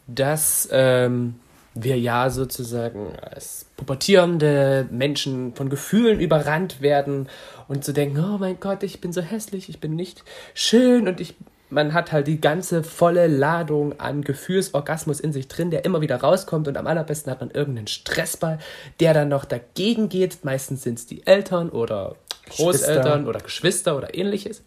dass 0.07 0.67
ähm, 0.71 1.39
wir 1.75 1.97
ja 1.97 2.29
sozusagen 2.29 3.13
als 3.19 3.65
pubertierende 3.77 4.87
Menschen 4.91 5.55
von 5.55 5.69
Gefühlen 5.69 6.19
überrannt 6.19 6.81
werden 6.81 7.27
und 7.67 7.83
zu 7.83 7.93
denken, 7.93 8.19
oh 8.19 8.37
mein 8.37 8.59
Gott, 8.59 8.83
ich 8.83 9.01
bin 9.01 9.11
so 9.11 9.21
hässlich, 9.21 9.69
ich 9.69 9.79
bin 9.79 9.95
nicht 9.95 10.23
schön 10.53 11.07
und 11.07 11.19
ich 11.19 11.35
man 11.73 11.93
hat 11.93 12.11
halt 12.11 12.27
die 12.27 12.39
ganze 12.39 12.83
volle 12.83 13.27
Ladung 13.27 13.99
an 13.99 14.21
Gefühlsorgasmus 14.21 15.19
in 15.19 15.33
sich 15.33 15.47
drin, 15.47 15.71
der 15.71 15.85
immer 15.85 16.01
wieder 16.01 16.17
rauskommt 16.17 16.67
und 16.67 16.77
am 16.77 16.87
allerbesten 16.87 17.31
hat 17.31 17.39
man 17.41 17.49
irgendeinen 17.49 17.87
Stressball, 17.87 18.59
der 18.99 19.13
dann 19.13 19.29
noch 19.29 19.43
dagegen 19.43 20.07
geht. 20.07 20.45
Meistens 20.45 20.83
sind 20.83 20.99
es 20.99 21.07
die 21.07 21.25
Eltern 21.25 21.69
oder 21.69 22.15
Großeltern 22.49 23.27
oder 23.27 23.39
Geschwister 23.39 23.97
oder 23.97 24.15
ähnliches. 24.15 24.63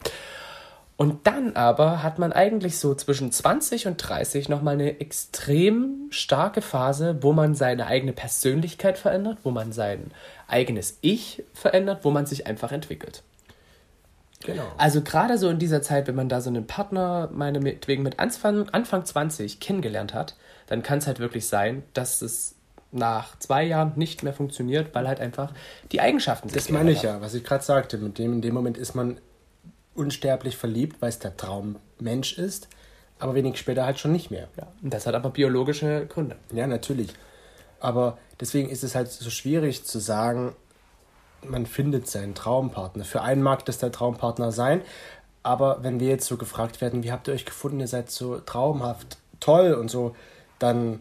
Und 0.97 1.27
dann 1.27 1.57
aber 1.57 2.03
hat 2.03 2.19
man 2.19 2.33
eigentlich 2.33 2.79
so 2.79 2.95
zwischen 2.95 3.31
20 3.31 3.87
und 3.87 3.97
30 3.97 4.49
nochmal 4.49 4.75
eine 4.75 4.99
extrem 5.01 6.07
starke 6.09 6.63
Phase, 6.63 7.19
wo 7.21 7.35
man 7.35 7.55
seine 7.55 7.87
eigene 7.87 8.13
Persönlichkeit 8.13 8.97
verändert, 8.97 9.39
wo 9.43 9.51
man 9.51 9.73
sein 9.73 10.11
eigenes 10.49 10.97
Ich 11.03 11.45
verändert, 11.53 12.01
wo 12.03 12.11
man 12.11 12.25
sich 12.25 12.47
einfach 12.47 12.73
entwickelt. 12.73 13.23
Genau. 14.45 14.65
Also 14.79 15.03
gerade 15.03 15.37
so 15.37 15.51
in 15.51 15.59
dieser 15.59 15.83
Zeit, 15.83 16.07
wenn 16.07 16.15
man 16.15 16.31
da 16.31 16.41
so 16.41 16.49
einen 16.49 16.67
Partner, 16.67 17.29
meinetwegen 17.33 18.03
mit 18.03 18.19
Anfang, 18.19 18.69
Anfang 18.71 19.05
20 19.05 19.61
kennengelernt 19.61 20.15
hat, 20.15 20.37
dann 20.67 20.83
kann 20.83 20.99
es 20.99 21.07
halt 21.07 21.19
wirklich 21.19 21.47
sein, 21.47 21.83
dass 21.93 22.23
es 22.23 22.55
nach 22.93 23.39
zwei 23.39 23.65
Jahren 23.65 23.93
nicht 23.97 24.23
mehr 24.23 24.33
funktioniert, 24.33 24.95
weil 24.95 25.07
halt 25.07 25.21
einfach 25.21 25.53
die 25.93 26.01
Eigenschaften 26.01 26.49
sich 26.49 26.57
Das 26.57 26.71
meine 26.71 26.93
ich 26.93 27.03
ja, 27.03 27.21
was 27.21 27.35
ich 27.35 27.45
gerade 27.45 27.65
sagte. 27.65 27.99
Mit 27.99 28.19
dem, 28.19 28.35
in 28.35 28.43
dem 28.43 28.55
Moment 28.55 28.79
ist 28.79 28.95
man 28.95 29.19
unsterblich 29.97 30.57
verliebt, 30.57 31.01
weil 31.01 31.09
es 31.09 31.19
der 31.19 31.37
Traummensch 31.37 32.39
ist. 32.39 32.69
aber 33.19 33.35
wenig 33.35 33.57
später 33.57 33.87
halt 33.87 33.99
schon 33.99 34.13
nicht 34.13 34.31
mehr. 34.31 34.49
Ja, 34.57 34.67
und 34.83 34.93
das 34.93 35.07
hat 35.07 35.15
aber 35.15 35.31
biologische 35.31 36.07
Gründe. 36.07 36.37
Ja, 36.53 36.67
natürlich. 36.67 37.15
Aber 37.81 38.19
deswegen 38.41 38.69
ist 38.69 38.85
es 38.85 38.95
halt 38.95 39.09
so 39.11 39.31
schwierig 39.31 39.85
zu 39.85 39.99
sagen, 39.99 40.55
man 41.43 41.67
findet 41.67 42.09
seinen 42.09 42.35
Traumpartner. 42.35 43.05
Für 43.05 43.23
einen 43.23 43.43
mag 43.43 43.65
das 43.65 43.79
der 43.79 43.93
Traumpartner 43.93 44.53
sein, 44.53 44.83
aber 45.43 45.83
wenn 45.83 46.01
wir 46.01 46.09
jetzt 46.09 46.27
so 46.27 46.37
gefragt 46.37 46.81
werden, 46.81 47.05
wie 47.05 47.13
habt 47.13 47.29
ihr 47.29 47.35
euch 47.35 47.45
gefunden, 47.45 47.81
ihr 47.81 47.87
seid 47.87 48.11
so 48.11 48.39
traumhaft, 48.41 49.19
toll 49.41 49.75
und 49.75 49.91
so, 49.91 50.17
dann 50.59 51.01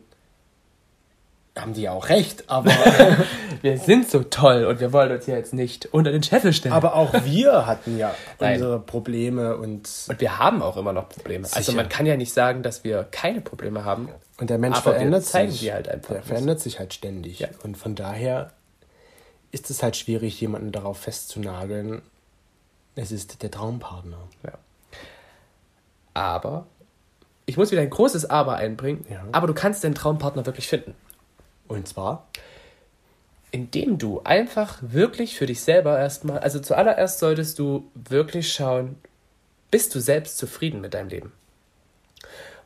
haben 1.58 1.74
die 1.74 1.84
ja 1.84 1.92
auch 1.92 2.10
recht, 2.10 2.50
aber. 2.50 2.72
wir 3.62 3.78
sind 3.78 4.10
so 4.10 4.24
toll 4.24 4.66
und 4.66 4.80
wir 4.80 4.92
wollen 4.92 5.12
uns 5.12 5.26
ja 5.26 5.36
jetzt 5.36 5.54
nicht 5.54 5.86
unter 5.88 6.12
den 6.12 6.22
Scheffel 6.22 6.52
stellen. 6.54 6.74
Aber 6.74 6.96
auch 6.96 7.14
wir 7.24 7.66
hatten 7.66 7.98
ja 7.98 8.14
unsere 8.40 8.80
Probleme 8.80 9.56
und. 9.56 9.90
Und 10.10 10.22
wir 10.22 10.38
haben 10.38 10.62
auch 10.62 10.78
immer 10.78 10.94
noch 10.94 11.08
Probleme. 11.10 11.46
Sicher. 11.46 11.58
Also 11.58 11.72
man 11.72 11.88
kann 11.88 12.06
ja 12.06 12.18
nicht 12.18 12.34
sagen, 12.34 12.62
dass 12.62 12.84
wir 12.84 13.08
keine 13.10 13.42
Probleme 13.42 13.86
haben. 13.86 14.10
Und 14.38 14.50
der 14.50 14.58
Mensch 14.58 14.80
verändert 14.80 15.24
zeigen 15.24 15.52
sich. 15.52 15.62
Die 15.62 15.72
halt 15.72 15.88
einfach. 15.88 16.14
Der 16.14 16.24
verändert 16.24 16.60
sich 16.60 16.80
halt 16.80 16.94
ständig. 16.94 17.40
Ja. 17.40 17.48
Und 17.64 17.78
von 17.78 17.96
daher 17.96 18.52
ist 19.52 19.70
es 19.70 19.82
halt 19.82 19.96
schwierig, 19.96 20.40
jemanden 20.42 20.74
darauf 20.74 21.00
festzunageln. 21.00 22.02
Es 22.96 23.12
ist 23.14 23.42
der 23.42 23.52
Traumpartner. 23.52 24.18
Ja. 24.44 24.54
Aber 26.14 26.66
ich 27.46 27.58
muss 27.58 27.72
wieder 27.72 27.82
ein 27.82 27.90
großes 27.90 28.30
Aber 28.30 28.56
einbringen. 28.56 29.06
Ja. 29.10 29.24
Aber 29.32 29.48
du 29.48 29.54
kannst 29.54 29.84
den 29.84 29.96
Traumpartner 29.96 30.46
wirklich 30.46 30.68
finden. 30.68 30.96
Und 31.68 31.88
zwar? 31.88 32.28
Indem 33.52 33.98
du 33.98 34.22
einfach 34.24 34.80
wirklich 34.82 35.38
für 35.38 35.46
dich 35.46 35.62
selber 35.62 35.98
erstmal, 35.98 36.40
also 36.40 36.60
zuallererst 36.60 37.20
solltest 37.20 37.58
du 37.60 37.90
wirklich 37.94 38.52
schauen, 38.52 38.98
bist 39.72 39.96
du 39.96 40.00
selbst 40.00 40.38
zufrieden 40.38 40.82
mit 40.82 40.94
deinem 40.94 41.10
Leben? 41.10 41.32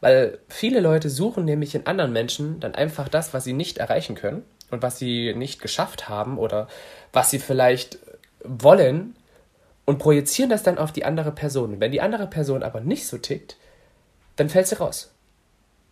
Weil 0.02 0.40
viele 0.48 0.80
Leute 0.80 1.10
suchen 1.10 1.46
nämlich 1.46 1.76
in 1.76 1.86
anderen 1.86 2.14
Menschen 2.14 2.60
dann 2.60 2.76
einfach 2.76 3.10
das, 3.10 3.34
was 3.34 3.44
sie 3.44 3.54
nicht 3.54 3.78
erreichen 3.78 4.16
können 4.16 4.44
und 4.72 4.82
was 4.82 4.98
sie 4.98 5.34
nicht 5.34 5.62
geschafft 5.62 6.08
haben 6.08 6.38
oder 6.38 6.68
was 7.12 7.30
sie 7.30 7.40
vielleicht 7.40 8.00
wollen 8.44 9.16
und 9.86 10.00
projizieren 10.00 10.50
das 10.50 10.64
dann 10.64 10.78
auf 10.78 10.92
die 10.92 11.04
andere 11.04 11.32
Person. 11.32 11.80
Wenn 11.80 11.92
die 11.92 12.02
andere 12.02 12.28
Person 12.28 12.64
aber 12.64 12.80
nicht 12.80 13.08
so 13.08 13.18
tickt, 13.18 13.58
dann 14.36 14.50
fällt 14.50 14.68
sie 14.68 14.78
raus. 14.78 15.12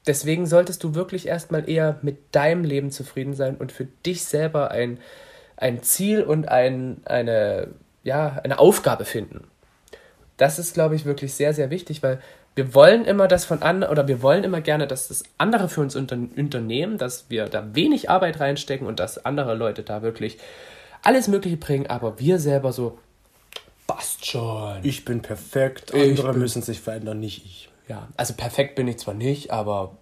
Deswegen 0.07 0.45
solltest 0.45 0.83
du 0.83 0.95
wirklich 0.95 1.27
erstmal 1.27 1.69
eher 1.69 1.99
mit 2.01 2.17
deinem 2.33 2.63
Leben 2.63 2.91
zufrieden 2.91 3.33
sein 3.33 3.57
und 3.57 3.71
für 3.71 3.85
dich 4.05 4.23
selber 4.25 4.71
ein, 4.71 4.99
ein 5.57 5.83
Ziel 5.83 6.23
und 6.23 6.47
ein, 6.47 7.01
eine, 7.05 7.67
ja, 8.03 8.39
eine 8.43 8.57
Aufgabe 8.57 9.05
finden. 9.05 9.47
Das 10.37 10.59
ist, 10.59 10.73
glaube 10.73 10.95
ich, 10.95 11.05
wirklich 11.05 11.33
sehr, 11.33 11.53
sehr 11.53 11.69
wichtig, 11.69 12.01
weil 12.03 12.19
wir 12.55 12.73
wollen 12.73 13.05
immer 13.05 13.27
das 13.27 13.45
von 13.45 13.61
anderen, 13.61 13.91
oder 13.91 14.07
wir 14.07 14.21
wollen 14.21 14.43
immer 14.43 14.61
gerne, 14.61 14.87
dass 14.87 15.09
das 15.09 15.23
andere 15.37 15.69
für 15.69 15.81
uns 15.81 15.95
unter 15.95 16.15
unternehmen, 16.15 16.97
dass 16.97 17.29
wir 17.29 17.45
da 17.45 17.75
wenig 17.75 18.09
Arbeit 18.09 18.39
reinstecken 18.39 18.87
und 18.87 18.99
dass 18.99 19.25
andere 19.25 19.53
Leute 19.53 19.83
da 19.83 20.01
wirklich 20.01 20.39
alles 21.03 21.27
Mögliche 21.27 21.57
bringen, 21.57 21.87
aber 21.87 22.19
wir 22.19 22.39
selber 22.39 22.71
so, 22.71 22.97
passt 23.85 24.25
schon. 24.25 24.79
Ich 24.83 25.05
bin 25.05 25.21
perfekt, 25.21 25.93
andere 25.93 26.33
müssen 26.33 26.61
sich 26.61 26.79
verändern, 26.79 27.19
nicht 27.19 27.45
ich. 27.45 27.69
Ja, 27.87 28.07
also 28.17 28.33
perfekt 28.33 28.75
bin 28.75 28.87
ich 28.87 28.97
zwar 28.97 29.13
nicht, 29.13 29.51
aber 29.51 29.97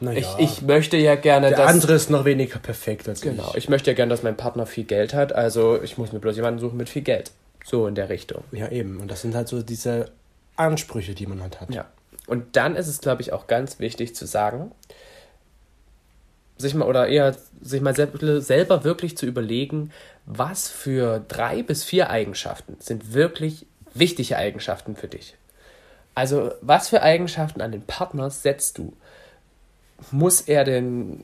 naja. 0.00 0.18
ich, 0.38 0.58
ich 0.58 0.62
möchte 0.62 0.96
ja 0.96 1.14
gerne, 1.14 1.48
Der 1.48 1.58
dass... 1.58 1.66
Der 1.66 1.74
andere 1.74 1.94
ist 1.94 2.10
noch 2.10 2.24
weniger 2.24 2.58
perfekt 2.58 3.08
als 3.08 3.20
genau, 3.20 3.34
ich. 3.34 3.40
Genau, 3.40 3.56
ich 3.56 3.68
möchte 3.68 3.90
ja 3.90 3.94
gerne, 3.94 4.10
dass 4.10 4.22
mein 4.22 4.36
Partner 4.36 4.66
viel 4.66 4.84
Geld 4.84 5.14
hat, 5.14 5.32
also 5.32 5.80
ich 5.82 5.98
muss 5.98 6.12
mir 6.12 6.20
bloß 6.20 6.36
jemanden 6.36 6.60
suchen 6.60 6.76
mit 6.76 6.88
viel 6.88 7.02
Geld. 7.02 7.32
So 7.64 7.86
in 7.86 7.94
der 7.94 8.08
Richtung. 8.08 8.44
Ja, 8.52 8.68
eben. 8.68 9.00
Und 9.00 9.10
das 9.10 9.22
sind 9.22 9.34
halt 9.34 9.48
so 9.48 9.60
diese 9.62 10.10
Ansprüche, 10.54 11.14
die 11.14 11.26
man 11.26 11.42
halt 11.42 11.60
hat. 11.60 11.74
Ja. 11.74 11.86
Und 12.26 12.56
dann 12.56 12.76
ist 12.76 12.86
es, 12.86 13.00
glaube 13.00 13.22
ich, 13.22 13.32
auch 13.32 13.46
ganz 13.46 13.78
wichtig 13.78 14.14
zu 14.14 14.26
sagen, 14.26 14.70
sich 16.58 16.74
mal 16.74 16.88
oder 16.88 17.08
eher 17.08 17.36
sich 17.60 17.80
mal 17.80 17.94
selber 17.94 18.84
wirklich 18.84 19.16
zu 19.16 19.26
überlegen, 19.26 19.90
was 20.24 20.68
für 20.68 21.24
drei 21.28 21.62
bis 21.62 21.84
vier 21.84 22.10
Eigenschaften 22.10 22.76
sind 22.80 23.14
wirklich 23.14 23.66
wichtige 23.94 24.36
Eigenschaften 24.36 24.96
für 24.96 25.08
dich. 25.08 25.36
Also, 26.16 26.50
was 26.62 26.88
für 26.88 27.02
Eigenschaften 27.02 27.60
an 27.60 27.72
den 27.72 27.82
Partner 27.82 28.30
setzt 28.30 28.78
du? 28.78 28.94
Muss 30.10 30.40
er 30.40 30.64
denn, 30.64 31.22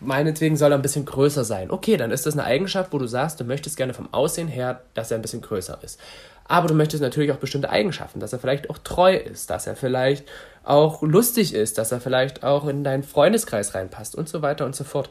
meinetwegen 0.00 0.56
soll 0.56 0.72
er 0.72 0.78
ein 0.78 0.82
bisschen 0.82 1.04
größer 1.04 1.44
sein? 1.44 1.70
Okay, 1.70 1.98
dann 1.98 2.10
ist 2.10 2.24
das 2.24 2.32
eine 2.32 2.44
Eigenschaft, 2.44 2.94
wo 2.94 2.98
du 2.98 3.06
sagst, 3.06 3.38
du 3.38 3.44
möchtest 3.44 3.76
gerne 3.76 3.92
vom 3.92 4.12
Aussehen 4.14 4.48
her, 4.48 4.80
dass 4.94 5.10
er 5.10 5.18
ein 5.18 5.22
bisschen 5.22 5.42
größer 5.42 5.78
ist. 5.82 6.00
Aber 6.44 6.68
du 6.68 6.74
möchtest 6.74 7.02
natürlich 7.02 7.32
auch 7.32 7.36
bestimmte 7.36 7.68
Eigenschaften, 7.68 8.18
dass 8.18 8.32
er 8.32 8.38
vielleicht 8.38 8.70
auch 8.70 8.78
treu 8.78 9.14
ist, 9.14 9.50
dass 9.50 9.66
er 9.66 9.76
vielleicht 9.76 10.26
auch 10.64 11.02
lustig 11.02 11.52
ist, 11.52 11.76
dass 11.76 11.92
er 11.92 12.00
vielleicht 12.00 12.42
auch 12.42 12.66
in 12.66 12.82
deinen 12.82 13.02
Freundeskreis 13.02 13.74
reinpasst 13.74 14.14
und 14.14 14.30
so 14.30 14.40
weiter 14.40 14.64
und 14.64 14.74
so 14.74 14.84
fort. 14.84 15.10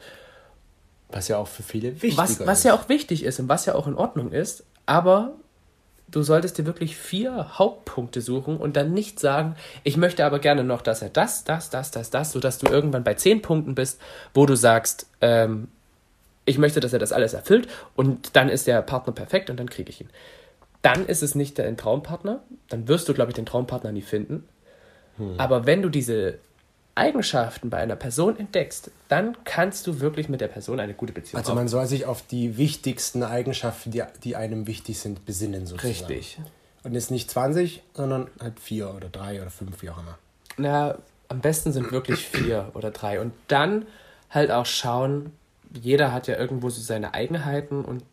Was 1.08 1.28
ja 1.28 1.38
auch 1.38 1.48
für 1.48 1.62
viele 1.62 2.02
wichtig 2.02 2.18
ist. 2.18 2.46
Was 2.46 2.64
ja 2.64 2.74
auch 2.74 2.88
wichtig 2.88 3.22
ist 3.22 3.38
und 3.38 3.48
was 3.48 3.64
ja 3.64 3.76
auch 3.76 3.86
in 3.86 3.94
Ordnung 3.94 4.32
ist. 4.32 4.64
Aber 4.86 5.34
du 6.10 6.22
solltest 6.22 6.58
dir 6.58 6.66
wirklich 6.66 6.96
vier 6.96 7.58
Hauptpunkte 7.58 8.20
suchen 8.20 8.56
und 8.56 8.76
dann 8.76 8.92
nicht 8.92 9.20
sagen, 9.20 9.56
ich 9.84 9.96
möchte 9.96 10.24
aber 10.24 10.38
gerne 10.38 10.64
noch, 10.64 10.82
dass 10.82 11.02
er 11.02 11.10
das, 11.10 11.44
das, 11.44 11.70
das, 11.70 11.90
das, 11.90 12.10
das, 12.10 12.32
sodass 12.32 12.58
du 12.58 12.66
irgendwann 12.66 13.04
bei 13.04 13.14
zehn 13.14 13.42
Punkten 13.42 13.74
bist, 13.74 14.00
wo 14.34 14.46
du 14.46 14.56
sagst, 14.56 15.06
ähm, 15.20 15.68
ich 16.44 16.58
möchte, 16.58 16.80
dass 16.80 16.92
er 16.92 16.98
das 16.98 17.12
alles 17.12 17.34
erfüllt 17.34 17.68
und 17.94 18.34
dann 18.34 18.48
ist 18.48 18.66
der 18.66 18.82
Partner 18.82 19.12
perfekt 19.12 19.50
und 19.50 19.58
dann 19.58 19.70
kriege 19.70 19.90
ich 19.90 20.00
ihn. 20.00 20.10
Dann 20.82 21.06
ist 21.06 21.22
es 21.22 21.34
nicht 21.34 21.58
dein 21.58 21.76
Traumpartner, 21.76 22.40
dann 22.68 22.88
wirst 22.88 23.08
du, 23.08 23.14
glaube 23.14 23.30
ich, 23.30 23.34
den 23.34 23.46
Traumpartner 23.46 23.92
nie 23.92 24.02
finden. 24.02 24.48
Hm. 25.18 25.34
Aber 25.38 25.66
wenn 25.66 25.82
du 25.82 25.90
diese 25.90 26.38
Eigenschaften 27.00 27.70
bei 27.70 27.78
einer 27.78 27.96
Person 27.96 28.38
entdeckst, 28.38 28.90
dann 29.08 29.36
kannst 29.44 29.86
du 29.86 30.00
wirklich 30.00 30.28
mit 30.28 30.40
der 30.40 30.48
Person 30.48 30.78
eine 30.78 30.92
gute 30.92 31.12
Beziehung 31.12 31.40
Also 31.40 31.54
man 31.54 31.66
soll 31.66 31.86
sich 31.86 32.04
auf 32.04 32.22
die 32.26 32.58
wichtigsten 32.58 33.22
Eigenschaften, 33.22 33.90
die, 33.90 34.02
die 34.22 34.36
einem 34.36 34.66
wichtig 34.66 34.98
sind, 35.00 35.24
besinnen 35.24 35.66
sozusagen. 35.66 36.12
Richtig. 36.12 36.38
Und 36.82 36.94
jetzt 36.94 37.10
nicht 37.10 37.30
20, 37.30 37.82
sondern 37.94 38.28
halt 38.40 38.60
vier 38.60 38.94
oder 38.94 39.08
drei 39.08 39.40
oder 39.40 39.50
fünf, 39.50 39.82
wie 39.82 39.90
auch 39.90 39.98
immer. 39.98 40.18
Na, 40.56 40.98
am 41.28 41.40
besten 41.40 41.72
sind 41.72 41.90
wirklich 41.90 42.26
vier 42.26 42.70
oder 42.74 42.90
drei. 42.90 43.20
Und 43.20 43.32
dann 43.48 43.86
halt 44.28 44.50
auch 44.50 44.66
schauen, 44.66 45.32
jeder 45.72 46.12
hat 46.12 46.26
ja 46.26 46.36
irgendwo 46.36 46.68
so 46.68 46.80
seine 46.80 47.14
Eigenheiten 47.14 47.84
und 47.84 48.04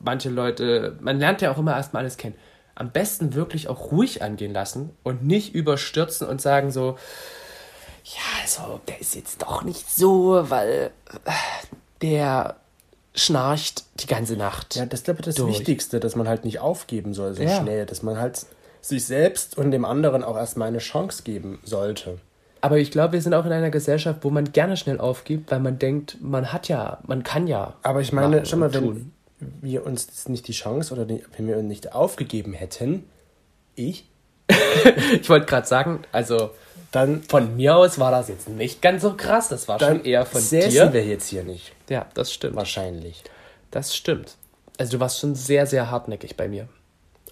manche 0.00 0.30
Leute, 0.30 0.96
man 1.00 1.18
lernt 1.18 1.40
ja 1.40 1.52
auch 1.52 1.58
immer 1.58 1.76
erstmal 1.76 2.02
alles 2.02 2.16
kennen. 2.16 2.34
Am 2.74 2.90
besten 2.90 3.34
wirklich 3.34 3.68
auch 3.68 3.92
ruhig 3.92 4.22
angehen 4.22 4.52
lassen 4.52 4.90
und 5.04 5.24
nicht 5.24 5.54
überstürzen 5.54 6.26
und 6.26 6.40
sagen 6.40 6.72
so, 6.72 6.98
ja, 8.04 8.42
also 8.42 8.80
der 8.86 9.00
ist 9.00 9.14
jetzt 9.14 9.40
doch 9.42 9.62
nicht 9.62 9.90
so, 9.90 10.44
weil 10.50 10.90
äh, 11.24 11.30
der 12.02 12.56
schnarcht 13.14 13.84
die 14.00 14.06
ganze 14.06 14.36
Nacht. 14.36 14.76
Ja, 14.76 14.86
das 14.86 15.00
ist 15.00 15.04
glaube 15.04 15.20
ich 15.20 15.26
das 15.26 15.34
durch. 15.36 15.58
Wichtigste, 15.58 16.00
dass 16.00 16.14
man 16.16 16.28
halt 16.28 16.44
nicht 16.44 16.58
aufgeben 16.58 17.14
soll 17.14 17.34
so 17.34 17.42
ja. 17.42 17.60
schnell, 17.60 17.86
dass 17.86 18.02
man 18.02 18.18
halt 18.18 18.44
sich 18.82 19.06
selbst 19.06 19.56
und 19.56 19.70
dem 19.70 19.84
anderen 19.84 20.22
auch 20.22 20.36
erstmal 20.36 20.68
eine 20.68 20.78
Chance 20.78 21.22
geben 21.22 21.60
sollte. 21.64 22.18
Aber 22.60 22.78
ich 22.78 22.90
glaube, 22.90 23.14
wir 23.14 23.22
sind 23.22 23.34
auch 23.34 23.44
in 23.46 23.52
einer 23.52 23.70
Gesellschaft, 23.70 24.20
wo 24.22 24.30
man 24.30 24.52
gerne 24.52 24.76
schnell 24.76 24.98
aufgibt, 24.98 25.50
weil 25.50 25.60
man 25.60 25.78
denkt, 25.78 26.18
man 26.20 26.52
hat 26.52 26.68
ja, 26.68 26.98
man 27.06 27.22
kann 27.22 27.46
ja. 27.46 27.74
Aber 27.82 28.00
ich 28.00 28.12
meine, 28.12 28.44
schau 28.46 28.56
mal, 28.56 28.72
wenn 28.72 29.12
wir 29.60 29.84
uns 29.84 30.28
nicht 30.28 30.48
die 30.48 30.52
Chance 30.52 30.94
oder 30.94 31.04
die, 31.04 31.22
wenn 31.36 31.46
wir 31.46 31.56
uns 31.56 31.68
nicht 31.68 31.92
aufgegeben 31.92 32.52
hätten, 32.52 33.04
ich. 33.74 34.06
ich 35.20 35.28
wollte 35.28 35.46
gerade 35.46 35.66
sagen, 35.66 36.04
also 36.12 36.50
dann 36.94 37.22
von 37.22 37.56
mir 37.56 37.76
aus 37.76 37.98
war 37.98 38.10
das 38.10 38.28
jetzt 38.28 38.48
nicht 38.48 38.80
ganz 38.80 39.02
so 39.02 39.14
krass. 39.14 39.48
Das 39.48 39.66
war 39.68 39.80
schon 39.80 40.04
eher 40.04 40.24
von 40.24 40.40
dir. 40.40 40.62
Säßen 40.62 40.92
wir 40.92 41.04
jetzt 41.04 41.28
hier 41.28 41.42
nicht. 41.42 41.72
Ja, 41.88 42.06
das 42.14 42.32
stimmt. 42.32 42.56
Wahrscheinlich. 42.56 43.24
Das 43.70 43.96
stimmt. 43.96 44.36
Also 44.78 44.92
du 44.92 45.00
warst 45.00 45.18
schon 45.18 45.34
sehr, 45.34 45.66
sehr 45.66 45.90
hartnäckig 45.90 46.36
bei 46.36 46.48
mir. 46.48 46.68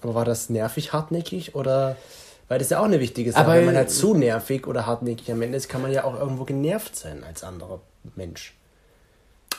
Aber 0.01 0.15
war 0.15 0.25
das 0.25 0.49
nervig 0.49 0.91
hartnäckig 0.91 1.55
oder? 1.55 1.95
Weil 2.49 2.59
das 2.59 2.67
ist 2.67 2.71
ja 2.71 2.79
auch 2.79 2.85
eine 2.85 2.99
wichtige 2.99 3.31
Sache. 3.31 3.45
Aber 3.45 3.55
Wenn 3.55 3.65
man 3.65 3.75
halt 3.75 3.89
zu 3.89 4.13
nervig 4.13 4.67
oder 4.67 4.85
hartnäckig 4.85 5.31
am 5.31 5.41
Ende 5.41 5.57
ist, 5.57 5.69
kann 5.69 5.81
man 5.81 5.93
ja 5.93 6.03
auch 6.03 6.19
irgendwo 6.19 6.43
genervt 6.43 6.95
sein 6.95 7.23
als 7.23 7.43
anderer 7.43 7.79
Mensch. 8.15 8.55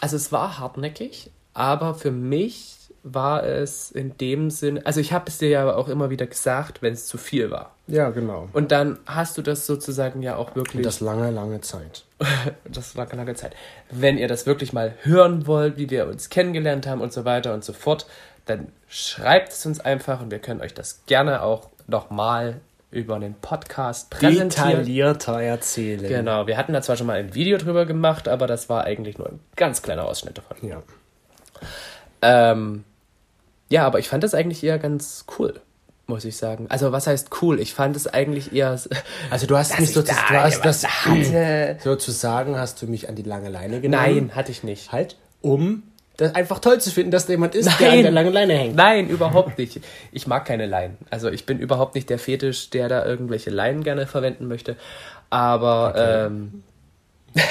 Also 0.00 0.16
es 0.16 0.32
war 0.32 0.58
hartnäckig, 0.58 1.30
aber 1.54 1.94
für 1.94 2.10
mich 2.10 2.76
war 3.04 3.44
es 3.44 3.90
in 3.90 4.16
dem 4.16 4.50
Sinn, 4.50 4.84
also 4.84 4.98
ich 4.98 5.12
habe 5.12 5.26
es 5.28 5.36
dir 5.36 5.50
ja 5.50 5.74
auch 5.74 5.88
immer 5.88 6.08
wieder 6.08 6.26
gesagt, 6.26 6.80
wenn 6.80 6.94
es 6.94 7.06
zu 7.06 7.18
viel 7.18 7.50
war. 7.50 7.74
Ja, 7.86 8.08
genau. 8.08 8.48
Und 8.54 8.72
dann 8.72 8.98
hast 9.04 9.36
du 9.36 9.42
das 9.42 9.66
sozusagen 9.66 10.22
ja 10.22 10.36
auch 10.36 10.56
wirklich. 10.56 10.76
Und 10.76 10.86
das 10.86 11.00
lange, 11.00 11.30
lange 11.30 11.60
Zeit. 11.60 12.04
das 12.64 12.94
lange, 12.94 13.12
lange 13.12 13.34
Zeit. 13.34 13.54
Wenn 13.90 14.16
ihr 14.16 14.26
das 14.26 14.46
wirklich 14.46 14.72
mal 14.72 14.94
hören 15.02 15.46
wollt, 15.46 15.76
wie 15.76 15.90
wir 15.90 16.06
uns 16.06 16.30
kennengelernt 16.30 16.86
haben 16.86 17.02
und 17.02 17.12
so 17.12 17.26
weiter 17.26 17.52
und 17.52 17.62
so 17.62 17.74
fort, 17.74 18.06
dann 18.46 18.68
schreibt 18.88 19.52
es 19.52 19.66
uns 19.66 19.80
einfach 19.80 20.22
und 20.22 20.30
wir 20.30 20.38
können 20.38 20.62
euch 20.62 20.72
das 20.72 21.04
gerne 21.04 21.42
auch 21.42 21.68
nochmal 21.86 22.60
über 22.90 23.18
den 23.18 23.34
Podcast 23.34 24.08
präsentieren. 24.08 24.48
Detaillierter 24.48 25.42
erzählen. 25.42 26.08
Genau, 26.08 26.46
wir 26.46 26.56
hatten 26.56 26.72
da 26.72 26.80
zwar 26.80 26.96
schon 26.96 27.08
mal 27.08 27.16
ein 27.16 27.34
Video 27.34 27.58
drüber 27.58 27.84
gemacht, 27.84 28.28
aber 28.28 28.46
das 28.46 28.70
war 28.70 28.84
eigentlich 28.84 29.18
nur 29.18 29.28
ein 29.28 29.40
ganz 29.56 29.82
kleiner 29.82 30.06
Ausschnitt 30.06 30.38
davon. 30.38 30.56
Ja. 30.66 30.82
Ähm, 32.22 32.84
ja, 33.68 33.86
aber 33.86 33.98
ich 33.98 34.08
fand 34.08 34.24
das 34.24 34.34
eigentlich 34.34 34.62
eher 34.62 34.78
ganz 34.78 35.24
cool. 35.38 35.60
muss 36.06 36.24
ich 36.24 36.36
sagen. 36.36 36.66
Also 36.68 36.92
was 36.92 37.06
heißt 37.06 37.30
cool? 37.42 37.60
Ich 37.60 37.74
fand 37.74 37.96
es 37.96 38.06
eigentlich 38.06 38.52
eher. 38.52 38.78
Also 39.30 39.46
du 39.46 39.56
hast 39.56 39.78
dass 39.78 39.92
du 39.92 40.02
hast 40.06 40.64
was 40.64 40.82
das 40.82 41.06
hatte. 41.06 41.78
sozusagen 41.82 42.56
hast 42.56 42.82
du 42.82 42.86
mich 42.86 43.08
an 43.08 43.14
die 43.16 43.22
lange 43.22 43.48
Leine 43.48 43.80
genommen. 43.80 44.02
Nein, 44.02 44.36
hatte 44.36 44.52
ich 44.52 44.62
nicht. 44.62 44.92
Halt, 44.92 45.16
um 45.40 45.82
das 46.16 46.34
einfach 46.34 46.60
toll 46.60 46.80
zu 46.80 46.90
finden, 46.90 47.10
dass 47.10 47.26
da 47.26 47.32
jemand 47.32 47.54
ist, 47.56 47.66
der 47.80 47.88
an 47.88 47.94
Nein. 47.94 48.02
der 48.04 48.12
langen 48.12 48.32
Leine 48.32 48.54
hängt. 48.54 48.76
Nein, 48.76 49.08
überhaupt 49.08 49.58
nicht. 49.58 49.80
Ich 50.12 50.26
mag 50.26 50.44
keine 50.44 50.66
Leinen. 50.66 50.96
Also 51.10 51.28
ich 51.28 51.44
bin 51.44 51.58
überhaupt 51.58 51.96
nicht 51.96 52.08
der 52.08 52.18
Fetisch, 52.18 52.70
der 52.70 52.88
da 52.88 53.04
irgendwelche 53.04 53.50
Leinen 53.50 53.82
gerne 53.82 54.06
verwenden 54.06 54.46
möchte. 54.46 54.76
Aber, 55.30 55.94
ähm, 56.28 56.62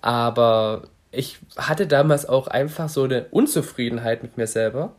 aber 0.00 0.82
ich 1.10 1.38
hatte 1.56 1.88
damals 1.88 2.28
auch 2.28 2.46
einfach 2.46 2.88
so 2.88 3.02
eine 3.02 3.26
Unzufriedenheit 3.30 4.22
mit 4.22 4.36
mir 4.36 4.46
selber, 4.46 4.92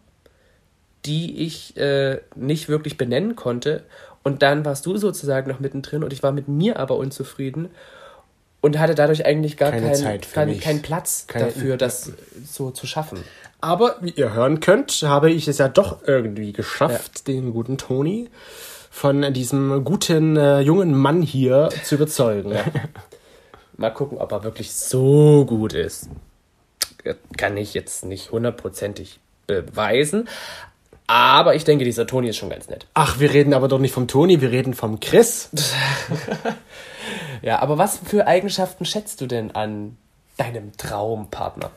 die 1.06 1.46
ich 1.46 1.78
äh, 1.78 2.20
nicht 2.36 2.70
wirklich 2.70 2.98
benennen 2.98 3.36
konnte. 3.36 3.84
Und 4.24 4.42
dann 4.42 4.66
warst 4.66 4.86
du 4.86 4.98
sozusagen 4.98 5.50
noch 5.50 5.60
mittendrin 5.60 6.04
und 6.04 6.12
ich 6.14 6.24
war 6.24 6.32
mit 6.32 6.48
mir 6.48 6.78
aber 6.78 6.98
unzufrieden 6.98 7.70
und 8.62 8.78
hatte 8.78 8.96
dadurch 8.96 9.26
eigentlich 9.26 9.56
gar 9.58 9.72
Keine 9.72 9.92
keinen 9.92 10.22
keinen 10.22 10.60
keinen 10.60 10.82
Platz 10.82 11.26
Keine- 11.28 11.46
dafür, 11.46 11.78
das 11.78 12.12
so 12.46 12.72
zu 12.72 12.86
schaffen. 12.86 13.24
Aber 13.62 13.96
wie 14.02 14.12
ihr 14.12 14.34
hören 14.34 14.60
könnt, 14.60 14.92
habe 15.04 15.32
ich 15.32 15.48
es 15.48 15.58
ja 15.58 15.68
doch 15.68 16.00
irgendwie 16.06 16.54
geschafft, 16.54 17.28
den 17.28 17.52
guten 17.52 17.78
Toni 17.78 18.30
von 18.90 19.34
diesem 19.34 19.84
guten 19.84 20.36
äh, 20.38 20.60
jungen 20.62 20.94
Mann 20.94 21.22
hier 21.22 21.70
zu 21.84 21.96
überzeugen. 21.96 22.56
Mal 23.78 23.92
gucken, 23.92 24.18
ob 24.18 24.32
er 24.32 24.44
wirklich 24.44 24.74
so 24.74 25.46
gut 25.46 25.74
ist. 25.74 26.10
Kann 27.38 27.56
ich 27.56 27.74
jetzt 27.74 28.04
nicht 28.04 28.32
hundertprozentig 28.32 29.20
beweisen. 29.48 30.28
Aber 31.10 31.56
ich 31.56 31.64
denke, 31.64 31.86
dieser 31.86 32.06
Toni 32.06 32.30
ist 32.30 32.38
schon 32.38 32.52
ganz 32.52 32.70
nett. 32.70 32.86
Ach, 32.94 33.20
wir 33.20 33.34
reden 33.34 33.56
aber 33.56 33.68
doch 33.68 33.80
nicht 33.80 33.94
vom 33.96 34.08
Toni, 34.08 34.42
wir 34.42 34.52
reden 34.52 34.74
vom 34.74 35.00
Chris. 35.00 35.50
Ja, 37.42 37.60
aber 37.60 37.78
was 37.78 37.98
für 38.06 38.28
Eigenschaften 38.28 38.84
schätzt 38.86 39.22
du 39.22 39.26
denn 39.26 39.52
an 39.52 39.96
deinem 40.38 40.76
Traumpartner? 40.76 41.72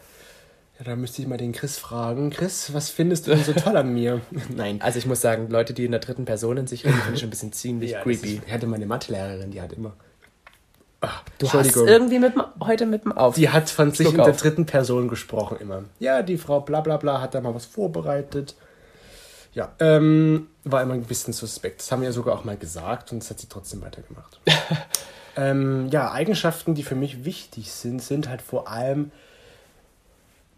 Ja, 0.78 0.84
da 0.84 0.96
müsste 0.96 1.22
ich 1.22 1.28
mal 1.28 1.38
den 1.38 1.52
Chris 1.52 1.78
fragen. 1.78 2.30
Chris, 2.30 2.74
was 2.74 2.90
findest 2.90 3.26
du 3.26 3.30
denn 3.30 3.44
so 3.44 3.52
toll 3.52 3.76
an 3.76 3.94
mir? 3.94 4.20
Nein. 4.54 4.80
Also 4.82 4.98
ich 4.98 5.06
muss 5.06 5.20
sagen, 5.20 5.48
Leute, 5.50 5.72
die 5.72 5.84
in 5.84 5.92
der 5.92 6.00
dritten 6.00 6.24
Person 6.24 6.56
in 6.56 6.66
sich 6.66 6.84
reden, 6.84 6.96
finde 6.96 7.14
ich 7.14 7.20
schon 7.20 7.28
ein 7.28 7.30
bisschen 7.30 7.52
ziemlich 7.52 7.92
Ja, 7.92 8.02
creepy. 8.02 8.34
Ist, 8.36 8.42
ich 8.46 8.52
hatte 8.52 8.66
meine 8.66 8.86
Mathelehrerin, 8.86 9.52
die 9.52 9.62
hat 9.62 9.72
immer. 9.72 9.92
Ach, 11.00 11.22
Du 11.38 11.52
hast 11.52 11.76
irgendwie 11.76 12.18
mit 12.18 12.32
heute 12.60 12.84
mit 12.86 13.04
dem 13.04 13.12
Auf. 13.12 13.36
Die 13.36 13.48
hat 13.50 13.70
von 13.70 13.92
sich 13.92 14.06
Schluck 14.08 14.14
in 14.18 14.24
der 14.24 14.32
auf. 14.32 14.40
dritten 14.40 14.66
Person 14.66 15.06
gesprochen 15.08 15.58
immer. 15.60 15.84
Ja, 16.00 16.22
die 16.22 16.38
Frau 16.38 16.60
bla 16.60 16.80
bla 16.80 16.96
bla 16.96 17.20
hat 17.20 17.34
da 17.34 17.40
mal 17.40 17.54
was 17.54 17.66
vorbereitet. 17.66 18.56
Ja, 19.54 19.74
ähm, 19.80 20.48
war 20.64 20.82
immer 20.82 20.94
ein 20.94 21.02
bisschen 21.02 21.32
suspekt. 21.32 21.80
Das 21.80 21.92
haben 21.92 22.00
wir 22.00 22.08
ja 22.08 22.12
sogar 22.12 22.38
auch 22.38 22.44
mal 22.44 22.56
gesagt 22.56 23.12
und 23.12 23.22
das 23.22 23.30
hat 23.30 23.38
sie 23.38 23.48
trotzdem 23.48 23.82
weitergemacht. 23.82 24.40
ähm, 25.36 25.88
ja, 25.90 26.10
Eigenschaften, 26.10 26.74
die 26.74 26.82
für 26.82 26.94
mich 26.94 27.24
wichtig 27.24 27.70
sind, 27.72 28.02
sind 28.02 28.28
halt 28.28 28.40
vor 28.40 28.68
allem 28.68 29.10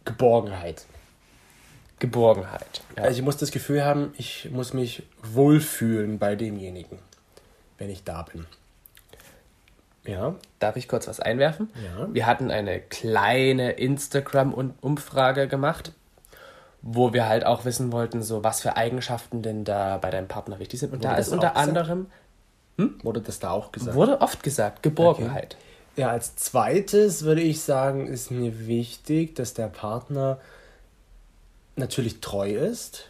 Geborgenheit. 0.04 0.84
Geborgenheit. 1.98 2.82
Ja. 2.96 3.04
Also 3.04 3.18
ich 3.18 3.24
muss 3.24 3.36
das 3.36 3.50
Gefühl 3.50 3.84
haben, 3.84 4.12
ich 4.16 4.50
muss 4.50 4.72
mich 4.74 5.04
wohlfühlen 5.22 6.18
bei 6.18 6.36
demjenigen, 6.36 6.98
wenn 7.78 7.90
ich 7.90 8.04
da 8.04 8.22
bin. 8.22 8.46
Ja, 10.06 10.34
Darf 10.64 10.76
ich 10.76 10.88
kurz 10.88 11.08
was 11.08 11.20
einwerfen? 11.20 11.68
Ja. 11.82 12.08
Wir 12.12 12.26
hatten 12.26 12.50
eine 12.50 12.80
kleine 12.80 13.72
Instagram-Umfrage 13.72 15.48
gemacht, 15.48 15.92
wo 16.86 17.14
wir 17.14 17.26
halt 17.26 17.46
auch 17.46 17.64
wissen 17.64 17.92
wollten, 17.92 18.22
so 18.22 18.44
was 18.44 18.60
für 18.60 18.76
Eigenschaften 18.76 19.40
denn 19.40 19.64
da 19.64 19.96
bei 19.96 20.10
deinem 20.10 20.28
Partner 20.28 20.58
wichtig 20.58 20.80
sind. 20.80 20.92
Und 20.92 20.98
Wurde 20.98 21.08
da 21.08 21.16
ist 21.16 21.28
unter 21.30 21.56
anderem, 21.56 22.06
wurde 23.02 23.22
das 23.22 23.38
da 23.38 23.52
auch 23.52 23.72
gesagt? 23.72 23.96
wurde 23.96 24.20
oft 24.20 24.42
gesagt, 24.42 24.82
Geborgenheit. 24.82 25.56
Ja, 25.96 26.10
als 26.10 26.36
zweites 26.36 27.24
würde 27.24 27.40
ich 27.40 27.62
sagen, 27.62 28.06
ist 28.06 28.30
mir 28.30 28.66
wichtig, 28.66 29.34
dass 29.34 29.54
der 29.54 29.68
Partner 29.68 30.38
natürlich 31.76 32.20
treu 32.20 32.50
ist. 32.50 33.06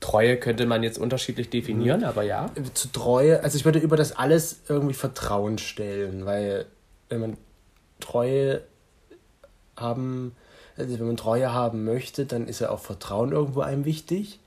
Treue 0.00 0.38
könnte 0.38 0.64
man 0.64 0.82
jetzt 0.82 0.98
unterschiedlich 0.98 1.50
definieren, 1.50 2.00
Mhm. 2.00 2.06
aber 2.06 2.22
ja. 2.22 2.50
Zu 2.72 2.88
Treue, 2.88 3.42
also 3.42 3.56
ich 3.58 3.64
würde 3.66 3.80
über 3.80 3.96
das 3.96 4.16
alles 4.16 4.60
irgendwie 4.68 4.94
Vertrauen 4.94 5.58
stellen, 5.58 6.24
weil 6.24 6.66
wenn 7.10 7.20
man 7.20 7.36
Treue 8.00 8.62
haben, 9.76 10.34
also 10.76 10.98
wenn 10.98 11.06
man 11.06 11.16
Treue 11.16 11.52
haben 11.52 11.84
möchte, 11.84 12.26
dann 12.26 12.48
ist 12.48 12.60
ja 12.60 12.70
auch 12.70 12.80
Vertrauen 12.80 13.32
irgendwo 13.32 13.60
einem 13.60 13.84
wichtig. 13.84 14.40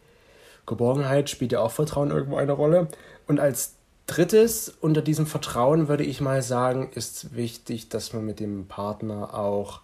Geborgenheit 0.65 1.29
spielt 1.29 1.53
ja 1.53 1.59
auch 1.61 1.71
Vertrauen 1.71 2.11
irgendwo 2.11 2.35
eine 2.37 2.51
Rolle. 2.51 2.87
Und 3.27 3.39
als 3.39 3.73
drittes 4.07 4.73
unter 4.81 5.01
diesem 5.01 5.27
Vertrauen 5.27 5.87
würde 5.87 6.03
ich 6.03 6.21
mal 6.21 6.41
sagen, 6.41 6.89
ist 6.93 7.35
wichtig, 7.35 7.89
dass 7.89 8.13
man 8.13 8.25
mit 8.25 8.39
dem 8.39 8.67
Partner 8.67 9.33
auch 9.33 9.81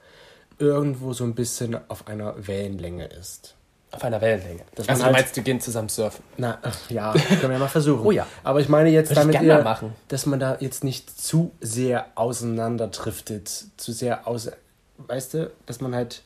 irgendwo 0.59 1.13
so 1.13 1.23
ein 1.23 1.35
bisschen 1.35 1.77
auf 1.89 2.07
einer 2.07 2.47
Wellenlänge 2.47 3.05
ist. 3.05 3.55
Auf 3.91 4.03
einer 4.03 4.21
Wellenlänge. 4.21 4.61
Dass 4.75 4.89
also 4.89 5.03
halt- 5.03 5.13
meinst, 5.13 5.37
du 5.37 5.41
gehen 5.41 5.61
zusammen 5.61 5.89
surfen. 5.89 6.23
Na, 6.37 6.57
ach, 6.63 6.89
ja, 6.89 7.11
können 7.13 7.41
wir 7.43 7.51
ja 7.53 7.59
mal 7.59 7.67
versuchen. 7.67 8.03
Oh 8.05 8.11
ja. 8.11 8.25
Aber 8.43 8.59
ich 8.59 8.67
meine 8.69 8.89
jetzt 8.89 9.09
Würde 9.11 9.31
damit 9.31 9.41
eher, 9.41 9.61
machen. 9.63 9.93
dass 10.07 10.25
man 10.25 10.39
da 10.39 10.57
jetzt 10.59 10.83
nicht 10.83 11.09
zu 11.19 11.51
sehr 11.61 12.07
auseinanderdriftet, 12.15 13.65
zu 13.77 13.91
sehr 13.91 14.27
aus, 14.27 14.49
weißt 14.97 15.33
du, 15.35 15.51
dass 15.65 15.79
man 15.81 15.93
halt 15.93 16.23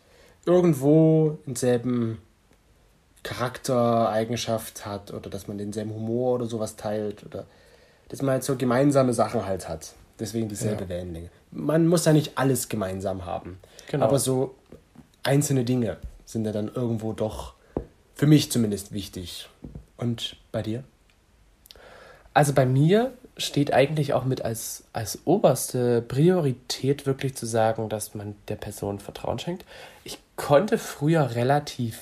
irgendwo 0.47 1.37
denselben 1.45 2.19
Charaktereigenschaft 3.21 4.85
hat 4.85 5.13
oder 5.13 5.29
dass 5.29 5.47
man 5.47 5.57
denselben 5.57 5.93
Humor 5.93 6.35
oder 6.35 6.45
sowas 6.45 6.77
teilt 6.77 7.25
oder 7.25 7.45
dass 8.09 8.21
man 8.21 8.33
halt 8.33 8.43
so 8.45 8.55
gemeinsame 8.55 9.13
Sachen 9.13 9.45
halt 9.45 9.67
hat. 9.67 9.93
Deswegen 10.19 10.47
dieselbe 10.47 10.83
Ja. 10.83 10.89
Wellenlänge. 10.89 11.29
Man 11.51 11.87
muss 11.87 12.05
ja 12.05 12.13
nicht 12.13 12.37
alles 12.37 12.69
gemeinsam 12.69 13.25
haben. 13.25 13.59
Genau. 13.91 14.05
Aber 14.05 14.17
so 14.17 14.55
einzelne 15.23 15.65
Dinge 15.65 15.97
sind 16.25 16.45
ja 16.45 16.51
dann 16.51 16.71
irgendwo 16.73 17.11
doch 17.11 17.53
für 18.15 18.25
mich 18.25 18.51
zumindest 18.51 18.93
wichtig. 18.93 19.49
Und 19.97 20.37
bei 20.51 20.61
dir? 20.61 20.83
Also 22.33 22.53
bei 22.53 22.65
mir 22.65 23.11
steht 23.35 23.73
eigentlich 23.73 24.13
auch 24.13 24.23
mit 24.25 24.41
als, 24.41 24.85
als 24.93 25.19
oberste 25.25 26.01
Priorität 26.01 27.05
wirklich 27.05 27.35
zu 27.35 27.45
sagen, 27.45 27.89
dass 27.89 28.15
man 28.15 28.35
der 28.47 28.55
Person 28.55 28.99
Vertrauen 28.99 29.37
schenkt. 29.37 29.65
Ich 30.03 30.19
konnte 30.37 30.77
früher 30.77 31.35
relativ 31.35 32.01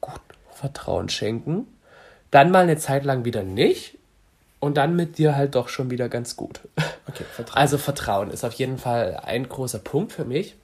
gut 0.00 0.20
Vertrauen 0.50 1.08
schenken, 1.08 1.68
dann 2.32 2.50
mal 2.50 2.64
eine 2.64 2.76
Zeit 2.76 3.04
lang 3.04 3.24
wieder 3.24 3.44
nicht 3.44 3.98
und 4.58 4.76
dann 4.76 4.96
mit 4.96 5.18
dir 5.18 5.36
halt 5.36 5.54
doch 5.54 5.68
schon 5.68 5.90
wieder 5.90 6.08
ganz 6.08 6.36
gut. 6.36 6.60
Okay, 7.08 7.24
Vertrauen. 7.32 7.56
Also 7.56 7.78
Vertrauen 7.78 8.30
ist 8.32 8.44
auf 8.44 8.54
jeden 8.54 8.78
Fall 8.78 9.20
ein 9.22 9.48
großer 9.48 9.78
Punkt 9.78 10.12
für 10.12 10.24
mich. 10.24 10.56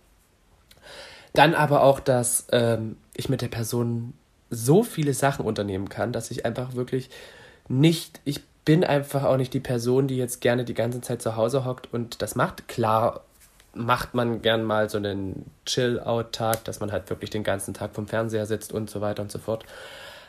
Dann 1.35 1.55
aber 1.55 1.83
auch, 1.83 2.01
dass 2.01 2.47
ähm, 2.51 2.97
ich 3.15 3.29
mit 3.29 3.43
der 3.43 3.49
Person 3.49 4.15
so 4.51 4.83
viele 4.83 5.15
Sachen 5.15 5.47
unternehmen 5.47 5.89
kann, 5.89 6.13
dass 6.13 6.31
ich 6.31 6.45
einfach 6.45 6.75
wirklich 6.75 7.11
nicht, 7.69 8.21
ich 8.25 8.43
bin 8.65 8.85
einfach 8.85 9.25
auch 9.25 9.37
nicht 9.37 9.55
die 9.55 9.61
Person, 9.61 10.09
die 10.09 10.17
jetzt 10.17 10.41
gerne 10.41 10.65
die 10.65 10.75
ganze 10.75 11.01
Zeit 11.01 11.23
zu 11.23 11.37
Hause 11.37 11.65
hockt 11.65 11.93
und 11.93 12.23
das 12.23 12.35
macht. 12.35 12.69
Klar 12.69 13.23
macht 13.75 14.15
man 14.15 14.43
gern 14.43 14.65
mal 14.65 14.91
so 14.91 14.99
einen 14.99 15.51
Chill-Out-Tag, 15.67 16.65
dass 16.65 16.81
man 16.81 16.93
halt 16.93 17.09
wirklich 17.11 17.31
den 17.31 17.45
ganzen 17.45 17.75
Tag 17.75 17.95
vom 17.95 18.07
Fernseher 18.07 18.47
sitzt 18.47 18.73
und 18.73 18.91
so 18.91 19.01
weiter 19.01 19.23
und 19.23 19.33
so 19.33 19.39
fort. 19.39 19.65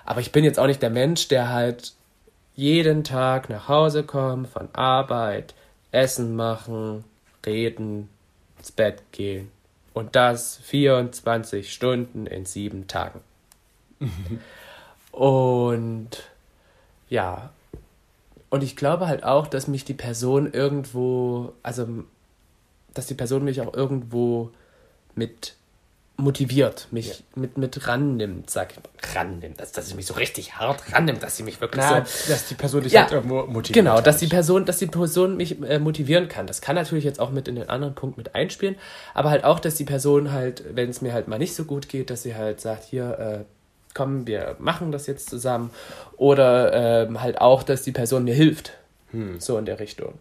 Aber 0.05 0.21
ich 0.21 0.31
bin 0.31 0.43
jetzt 0.43 0.59
auch 0.59 0.67
nicht 0.67 0.81
der 0.81 0.89
Mensch, 0.89 1.27
der 1.27 1.49
halt 1.49 1.93
jeden 2.55 3.03
Tag 3.03 3.49
nach 3.49 3.67
Hause 3.67 4.03
kommt, 4.03 4.47
von 4.47 4.69
Arbeit, 4.73 5.53
Essen 5.91 6.35
machen, 6.35 7.03
reden, 7.45 8.09
ins 8.57 8.71
Bett 8.71 9.01
gehen. 9.11 9.51
Und 9.93 10.15
das 10.15 10.57
24 10.63 11.71
Stunden 11.71 12.25
in 12.25 12.45
sieben 12.45 12.87
Tagen. 12.87 13.21
Und 15.11 16.09
ja, 17.09 17.51
und 18.49 18.63
ich 18.63 18.75
glaube 18.75 19.07
halt 19.07 19.23
auch, 19.23 19.47
dass 19.47 19.67
mich 19.67 19.85
die 19.85 19.93
Person 19.93 20.51
irgendwo, 20.51 21.53
also 21.61 21.87
dass 22.93 23.07
die 23.07 23.13
Person 23.13 23.43
mich 23.43 23.61
auch 23.61 23.73
irgendwo 23.73 24.51
mit 25.15 25.55
motiviert, 26.15 26.87
mich 26.91 27.23
mit, 27.35 27.57
mit 27.57 27.87
rannimmt, 27.87 28.47
sag 28.49 28.71
ich, 28.71 29.15
rannimmt, 29.15 29.59
dass, 29.59 29.71
dass 29.71 29.89
sie 29.89 29.95
mich 29.95 30.05
so 30.05 30.13
richtig 30.13 30.55
hart 30.55 30.93
rannimmt, 30.93 31.23
dass 31.23 31.37
sie 31.37 31.43
mich 31.43 31.59
wirklich 31.59 31.83
Na, 31.83 32.05
so 32.05 32.31
dass 32.31 32.47
die 32.47 32.53
Person 32.53 32.83
dich 32.83 32.93
Ja, 32.93 33.01
halt 33.01 33.11
irgendwo 33.11 33.45
motiviert. 33.47 33.73
Genau, 33.73 33.99
dass 33.99 34.17
die 34.17 34.27
Person, 34.27 34.65
dass 34.65 34.77
die 34.77 34.85
Person 34.85 35.35
mich 35.37 35.59
äh, 35.63 35.79
motivieren 35.79 36.27
kann. 36.27 36.45
Das 36.45 36.61
kann 36.61 36.75
natürlich 36.75 37.03
jetzt 37.03 37.19
auch 37.19 37.31
mit 37.31 37.47
in 37.47 37.55
den 37.55 37.67
anderen 37.67 37.95
Punkt 37.95 38.17
mit 38.17 38.35
einspielen, 38.35 38.75
aber 39.15 39.31
halt 39.31 39.43
auch, 39.43 39.59
dass 39.59 39.73
die 39.75 39.85
Person 39.85 40.31
halt, 40.31 40.63
wenn 40.75 40.89
es 40.89 41.01
mir 41.01 41.13
halt 41.13 41.27
mal 41.27 41.39
nicht 41.39 41.55
so 41.55 41.65
gut 41.65 41.89
geht, 41.89 42.11
dass 42.11 42.21
sie 42.21 42.35
halt 42.35 42.61
sagt, 42.61 42.83
hier, 42.83 43.17
äh, 43.19 43.43
komm, 43.95 44.27
wir 44.27 44.55
machen 44.59 44.91
das 44.91 45.07
jetzt 45.07 45.29
zusammen. 45.29 45.71
Oder 46.17 47.07
ähm, 47.07 47.21
halt 47.21 47.41
auch, 47.41 47.63
dass 47.63 47.81
die 47.81 47.91
Person 47.91 48.23
mir 48.23 48.35
hilft. 48.35 48.73
So 49.37 49.59
in 49.59 49.65
der 49.65 49.79
Richtung. 49.79 50.15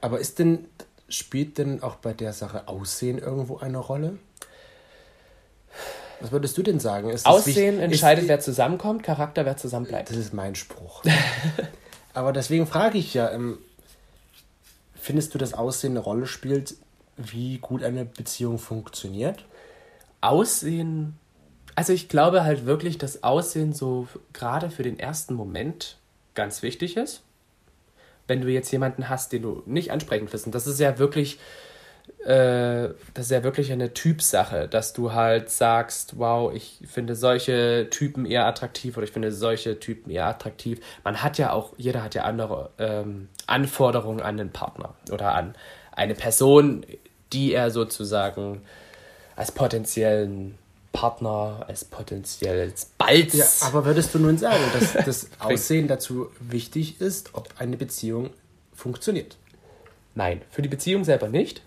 Aber 0.00 0.20
ist 0.20 0.38
denn, 0.38 0.66
spielt 1.08 1.58
denn 1.58 1.82
auch 1.82 1.96
bei 1.96 2.12
der 2.12 2.32
Sache 2.32 2.68
Aussehen 2.68 3.18
irgendwo 3.18 3.58
eine 3.58 3.78
Rolle? 3.78 4.18
Was 6.20 6.32
würdest 6.32 6.56
du 6.56 6.62
denn 6.62 6.80
sagen? 6.80 7.14
Aussehen 7.24 7.78
entscheidet, 7.78 8.24
ist, 8.24 8.28
wer 8.28 8.40
zusammenkommt, 8.40 9.02
Charakter, 9.02 9.44
wer 9.44 9.56
zusammenbleibt. 9.56 10.10
Das 10.10 10.16
ist 10.16 10.32
mein 10.32 10.54
Spruch. 10.54 11.02
Aber 12.14 12.32
deswegen 12.32 12.66
frage 12.66 12.96
ich 12.96 13.12
ja, 13.12 13.30
ähm, 13.30 13.58
findest 14.94 15.34
du, 15.34 15.38
dass 15.38 15.52
Aussehen 15.52 15.92
eine 15.92 16.00
Rolle 16.00 16.26
spielt, 16.26 16.76
wie 17.16 17.58
gut 17.58 17.82
eine 17.82 18.04
Beziehung 18.04 18.58
funktioniert? 18.58 19.44
Aussehen, 20.22 21.18
also 21.74 21.92
ich 21.92 22.08
glaube 22.08 22.44
halt 22.44 22.64
wirklich, 22.64 22.96
dass 22.96 23.22
Aussehen 23.22 23.74
so 23.74 24.08
gerade 24.32 24.70
für 24.70 24.82
den 24.82 24.98
ersten 24.98 25.34
Moment 25.34 25.98
ganz 26.34 26.62
wichtig 26.62 26.96
ist. 26.96 27.22
Wenn 28.26 28.40
du 28.40 28.48
jetzt 28.48 28.70
jemanden 28.70 29.08
hast, 29.08 29.32
den 29.32 29.42
du 29.42 29.62
nicht 29.66 29.92
ansprechend 29.92 30.30
findest, 30.30 30.46
und 30.46 30.54
das 30.54 30.66
ist 30.66 30.80
ja 30.80 30.98
wirklich 30.98 31.38
äh, 32.24 32.94
das 33.14 33.26
ist 33.26 33.30
ja 33.30 33.44
wirklich 33.44 33.72
eine 33.72 33.94
Typsache, 33.94 34.68
dass 34.68 34.92
du 34.92 35.12
halt 35.12 35.50
sagst, 35.50 36.18
wow, 36.18 36.52
ich 36.52 36.80
finde 36.86 37.14
solche 37.14 37.88
Typen 37.90 38.26
eher 38.26 38.46
attraktiv 38.46 38.96
oder 38.96 39.04
ich 39.04 39.12
finde 39.12 39.32
solche 39.32 39.78
Typen 39.78 40.10
eher 40.10 40.26
attraktiv. 40.26 40.80
Man 41.04 41.22
hat 41.22 41.38
ja 41.38 41.52
auch, 41.52 41.72
jeder 41.76 42.02
hat 42.02 42.14
ja 42.14 42.24
andere 42.24 42.70
ähm, 42.78 43.28
Anforderungen 43.46 44.20
an 44.20 44.36
den 44.36 44.50
Partner 44.50 44.94
oder 45.10 45.34
an 45.34 45.54
eine 45.92 46.14
Person, 46.14 46.84
die 47.32 47.52
er 47.52 47.70
sozusagen 47.70 48.62
als 49.36 49.52
potenziellen 49.52 50.58
Partner, 50.96 51.64
als 51.68 51.84
potenzielles 51.84 52.92
Balz. 52.96 53.34
Ja, 53.34 53.68
aber 53.68 53.84
würdest 53.84 54.14
du 54.14 54.18
nun 54.18 54.38
sagen, 54.38 54.62
dass 54.72 54.92
das 55.04 55.28
Aussehen 55.38 55.88
dazu 55.88 56.30
wichtig 56.40 57.02
ist, 57.02 57.34
ob 57.34 57.48
eine 57.58 57.76
Beziehung 57.76 58.30
funktioniert? 58.74 59.36
Nein, 60.14 60.40
für 60.50 60.62
die 60.62 60.68
Beziehung 60.68 61.04
selber 61.04 61.28
nicht. 61.28 61.60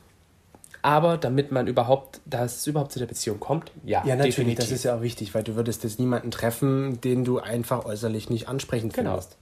Aber 0.82 1.18
damit 1.18 1.52
man 1.52 1.68
überhaupt, 1.68 2.22
dass 2.26 2.58
es 2.58 2.68
überhaupt 2.68 2.92
zu 2.92 2.98
der 2.98 3.06
Beziehung 3.06 3.40
kommt, 3.40 3.72
ja. 3.84 4.04
Ja, 4.04 4.16
natürlich, 4.16 4.36
definitiv. 4.36 4.66
das 4.66 4.72
ist 4.72 4.84
ja 4.84 4.96
auch 4.96 5.02
wichtig, 5.02 5.36
weil 5.36 5.44
du 5.44 5.56
würdest 5.56 5.84
jetzt 5.84 6.00
niemanden 6.00 6.32
treffen, 6.32 7.00
den 7.02 7.24
du 7.24 7.38
einfach 7.38 7.86
äußerlich 7.86 8.32
nicht 8.32 8.48
ansprechend 8.48 8.94
genau. 8.94 9.12
findest. 9.12 9.38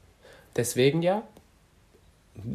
Deswegen 0.58 1.02
ja. 1.02 1.24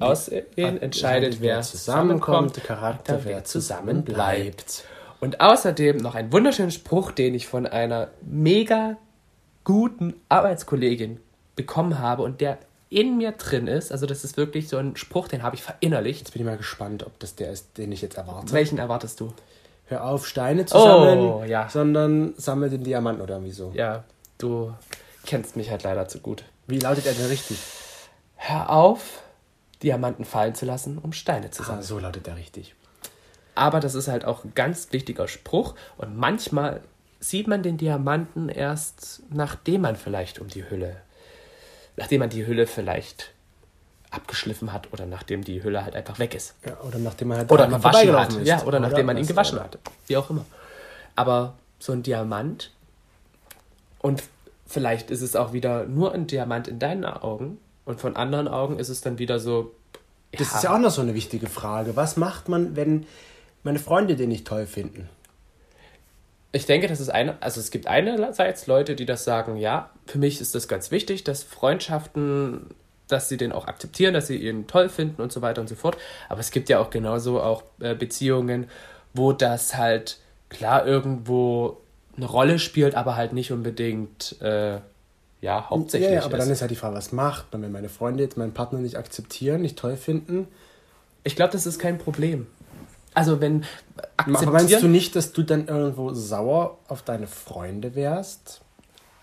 Aussehen 0.00 0.82
entscheidet, 0.82 1.40
wer 1.40 1.62
zusammenkommt, 1.62 2.62
Charakter, 2.62 3.24
wer 3.24 3.44
zusammen 3.44 4.04
bleibt. 4.04 4.84
Und 5.22 5.40
außerdem 5.40 5.98
noch 5.98 6.16
ein 6.16 6.32
wunderschöner 6.32 6.72
Spruch, 6.72 7.12
den 7.12 7.32
ich 7.36 7.46
von 7.46 7.64
einer 7.64 8.08
mega 8.22 8.96
guten 9.62 10.14
Arbeitskollegin 10.28 11.20
bekommen 11.54 12.00
habe 12.00 12.24
und 12.24 12.40
der 12.40 12.58
in 12.90 13.18
mir 13.18 13.30
drin 13.30 13.68
ist. 13.68 13.92
Also 13.92 14.06
das 14.06 14.24
ist 14.24 14.36
wirklich 14.36 14.66
so 14.66 14.78
ein 14.78 14.96
Spruch, 14.96 15.28
den 15.28 15.44
habe 15.44 15.54
ich 15.54 15.62
verinnerlicht. 15.62 16.22
Jetzt 16.22 16.32
bin 16.32 16.42
ich 16.42 16.46
mal 16.46 16.56
gespannt, 16.56 17.06
ob 17.06 17.16
das 17.20 17.36
der 17.36 17.52
ist, 17.52 17.78
den 17.78 17.92
ich 17.92 18.02
jetzt 18.02 18.18
erwarte. 18.18 18.52
Welchen 18.52 18.78
erwartest 18.78 19.20
du? 19.20 19.32
Hör 19.86 20.06
auf, 20.06 20.26
Steine 20.26 20.66
zu 20.66 20.76
sammeln, 20.76 21.20
oh, 21.20 21.44
ja. 21.44 21.68
sondern 21.68 22.34
sammel 22.36 22.68
den 22.68 22.82
Diamanten 22.82 23.22
oder 23.22 23.34
irgendwie 23.34 23.52
so. 23.52 23.70
Ja, 23.76 24.02
du 24.38 24.74
kennst 25.24 25.54
mich 25.54 25.70
halt 25.70 25.84
leider 25.84 26.08
zu 26.08 26.18
gut. 26.18 26.42
Wie 26.66 26.80
lautet 26.80 27.06
er 27.06 27.12
denn 27.12 27.26
richtig? 27.26 27.58
Hör 28.34 28.70
auf, 28.70 29.22
Diamanten 29.84 30.24
fallen 30.24 30.56
zu 30.56 30.66
lassen, 30.66 30.98
um 30.98 31.12
Steine 31.12 31.52
zu 31.52 31.62
sammeln. 31.62 31.78
Ah, 31.78 31.84
so 31.84 32.00
lautet 32.00 32.26
er 32.26 32.34
richtig. 32.34 32.74
Aber 33.54 33.80
das 33.80 33.94
ist 33.94 34.08
halt 34.08 34.24
auch 34.24 34.44
ein 34.44 34.52
ganz 34.54 34.92
wichtiger 34.92 35.28
Spruch 35.28 35.74
und 35.96 36.16
manchmal 36.16 36.80
sieht 37.20 37.46
man 37.46 37.62
den 37.62 37.76
Diamanten 37.76 38.48
erst, 38.48 39.22
nachdem 39.30 39.82
man 39.82 39.96
vielleicht 39.96 40.38
um 40.38 40.48
die 40.48 40.68
Hülle 40.68 40.96
nachdem 41.96 42.20
man 42.20 42.30
die 42.30 42.46
Hülle 42.46 42.66
vielleicht 42.66 43.30
abgeschliffen 44.10 44.72
hat 44.72 44.92
oder 44.92 45.06
nachdem 45.06 45.42
die 45.42 45.62
Hülle 45.62 45.84
halt 45.84 45.94
einfach 45.94 46.18
weg 46.18 46.34
ist. 46.34 46.54
Ja, 46.66 46.78
oder 46.80 46.98
nachdem 46.98 47.28
man 47.28 47.38
halt 47.38 47.50
oder 47.50 47.66
gewaschen 47.66 48.12
hat. 48.12 48.32
Ist. 48.34 48.46
Ja, 48.46 48.58
oder, 48.58 48.66
oder 48.66 48.80
nachdem 48.80 49.06
man 49.06 49.16
ihn 49.16 49.26
gewaschen 49.26 49.58
hat. 49.58 49.78
Wie 50.06 50.16
auch 50.16 50.28
immer. 50.30 50.44
Aber 51.16 51.54
so 51.78 51.92
ein 51.92 52.02
Diamant 52.02 52.70
und 54.00 54.22
vielleicht 54.66 55.10
ist 55.10 55.22
es 55.22 55.36
auch 55.36 55.52
wieder 55.52 55.84
nur 55.86 56.12
ein 56.12 56.26
Diamant 56.26 56.68
in 56.68 56.78
deinen 56.78 57.04
Augen 57.04 57.58
und 57.84 58.00
von 58.00 58.16
anderen 58.16 58.48
Augen 58.48 58.78
ist 58.78 58.88
es 58.88 59.00
dann 59.00 59.18
wieder 59.18 59.38
so. 59.38 59.74
Ja. 60.32 60.38
Das 60.38 60.54
ist 60.54 60.64
ja 60.64 60.74
auch 60.74 60.78
noch 60.78 60.90
so 60.90 61.02
eine 61.02 61.14
wichtige 61.14 61.46
Frage. 61.46 61.96
Was 61.96 62.16
macht 62.16 62.48
man, 62.48 62.76
wenn 62.76 63.06
meine 63.62 63.78
Freunde 63.78 64.16
den 64.16 64.28
nicht 64.28 64.46
toll 64.46 64.66
finden? 64.66 65.08
ich 66.52 66.66
denke, 66.66 66.86
das 66.86 67.00
ist 67.00 67.08
eine, 67.08 67.40
also 67.40 67.60
es 67.60 67.70
gibt 67.70 67.86
einerseits 67.86 68.66
Leute, 68.66 68.94
die 68.94 69.06
das 69.06 69.24
sagen, 69.24 69.56
ja, 69.56 69.90
für 70.06 70.18
mich 70.18 70.40
ist 70.40 70.54
das 70.54 70.68
ganz 70.68 70.90
wichtig, 70.90 71.24
dass 71.24 71.42
Freundschaften, 71.42 72.66
dass 73.08 73.30
sie 73.30 73.38
den 73.38 73.52
auch 73.52 73.66
akzeptieren, 73.66 74.12
dass 74.12 74.26
sie 74.26 74.36
ihn 74.36 74.66
toll 74.66 74.90
finden 74.90 75.22
und 75.22 75.32
so 75.32 75.40
weiter 75.40 75.62
und 75.62 75.68
so 75.68 75.74
fort. 75.74 75.96
Aber 76.28 76.40
es 76.40 76.50
gibt 76.50 76.68
ja 76.68 76.78
auch 76.78 76.90
genauso 76.90 77.40
auch 77.40 77.62
äh, 77.80 77.94
Beziehungen, 77.94 78.68
wo 79.14 79.32
das 79.32 79.76
halt 79.76 80.18
klar 80.50 80.86
irgendwo 80.86 81.78
eine 82.18 82.26
Rolle 82.26 82.58
spielt, 82.58 82.94
aber 82.94 83.16
halt 83.16 83.32
nicht 83.32 83.50
unbedingt 83.50 84.36
äh, 84.42 84.78
ja 85.40 85.70
hauptsächlich. 85.70 86.10
Ja, 86.10 86.16
ja 86.16 86.24
aber 86.24 86.36
ist. 86.36 86.44
dann 86.44 86.52
ist 86.52 86.60
halt 86.60 86.70
die 86.70 86.76
Frage, 86.76 86.94
was 86.94 87.12
macht 87.12 87.50
man, 87.52 87.62
wenn 87.62 87.72
meine 87.72 87.88
Freunde 87.88 88.22
jetzt 88.22 88.36
meinen 88.36 88.52
Partner 88.52 88.78
nicht 88.80 88.96
akzeptieren, 88.96 89.62
nicht 89.62 89.78
toll 89.78 89.96
finden? 89.96 90.48
Ich 91.24 91.34
glaube, 91.34 91.52
das 91.52 91.64
ist 91.64 91.78
kein 91.78 91.96
Problem. 91.96 92.46
Also 93.14 93.40
wenn 93.40 93.64
akzeptieren... 94.16 94.52
Meinst 94.52 94.82
du 94.82 94.88
nicht, 94.88 95.16
dass 95.16 95.32
du 95.32 95.42
dann 95.42 95.68
irgendwo 95.68 96.12
sauer 96.14 96.78
auf 96.88 97.02
deine 97.02 97.26
Freunde 97.26 97.94
wärst? 97.94 98.60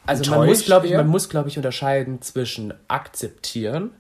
Also 0.06 0.30
man 0.32 0.48
muss, 0.48 0.66
glaube 0.66 0.88
ich, 0.88 0.94
man 0.94 1.08
muss, 1.08 1.30
glaube 1.30 1.50
ich, 1.50 1.58
unterscheiden 1.58 2.22
zwischen 2.22 2.74
akzeptieren 2.88 3.92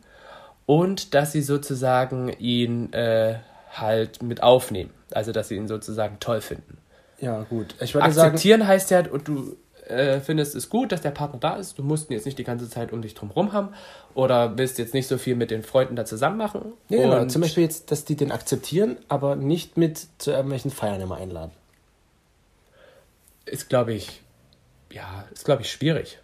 und 0.66 1.14
dass 1.14 1.32
sie 1.32 1.42
sozusagen 1.42 2.30
ihn 2.40 2.92
äh, 2.94 3.40
halt 3.72 4.24
mit 4.24 4.42
aufnehmen. 4.42 4.92
Also 5.12 5.32
dass 5.32 5.50
sie 5.50 5.56
ihn 5.56 5.68
sozusagen 5.68 6.20
toll 6.20 6.42
finden. 6.42 6.78
Ja, 7.20 7.44
gut. 7.44 7.76
Ich 7.80 7.94
würde 7.94 8.06
Akzeptieren 8.06 8.62
sagen, 8.62 8.70
heißt 8.70 8.92
ja, 8.92 9.04
und 9.12 9.28
du 9.28 9.58
äh, 9.90 10.20
findest 10.20 10.56
es 10.56 10.70
gut, 10.70 10.92
dass 10.92 11.02
der 11.02 11.12
Partner 11.12 11.40
da 11.40 11.56
ist. 11.56 11.78
Du 11.78 11.84
musst 11.84 12.10
ihn 12.10 12.14
jetzt 12.14 12.26
nicht 12.26 12.38
die 12.38 12.44
ganze 12.44 12.70
Zeit 12.70 12.94
um 12.94 13.02
dich 13.02 13.16
drum 13.16 13.32
rum 13.32 13.54
haben 13.54 13.70
oder 14.14 14.58
willst 14.58 14.78
jetzt 14.78 14.94
nicht 14.94 15.08
so 15.08 15.18
viel 15.18 15.36
mit 15.36 15.52
den 15.52 15.64
Freunden 15.64 15.96
da 15.96 16.06
zusammen 16.06 16.38
machen. 16.38 16.74
Ja, 16.90 16.98
genau. 16.98 17.26
Zum 17.26 17.42
Beispiel 17.42 17.64
jetzt, 17.64 17.92
dass 17.92 18.06
die 18.06 18.16
den 18.16 18.32
akzeptieren, 18.32 18.98
aber 19.08 19.36
nicht 19.36 19.78
mit 19.78 20.08
zu 20.18 20.32
irgendwelchen 20.32 20.72
Feiern 20.72 21.02
immer 21.02 21.18
einladen. 21.18 21.52
Ist, 23.46 23.70
glaube 23.70 23.94
ich, 23.94 24.22
ja, 24.92 25.26
ist, 25.34 25.46
glaube 25.46 25.64
ich, 25.64 25.72
schwierig. 25.72 26.20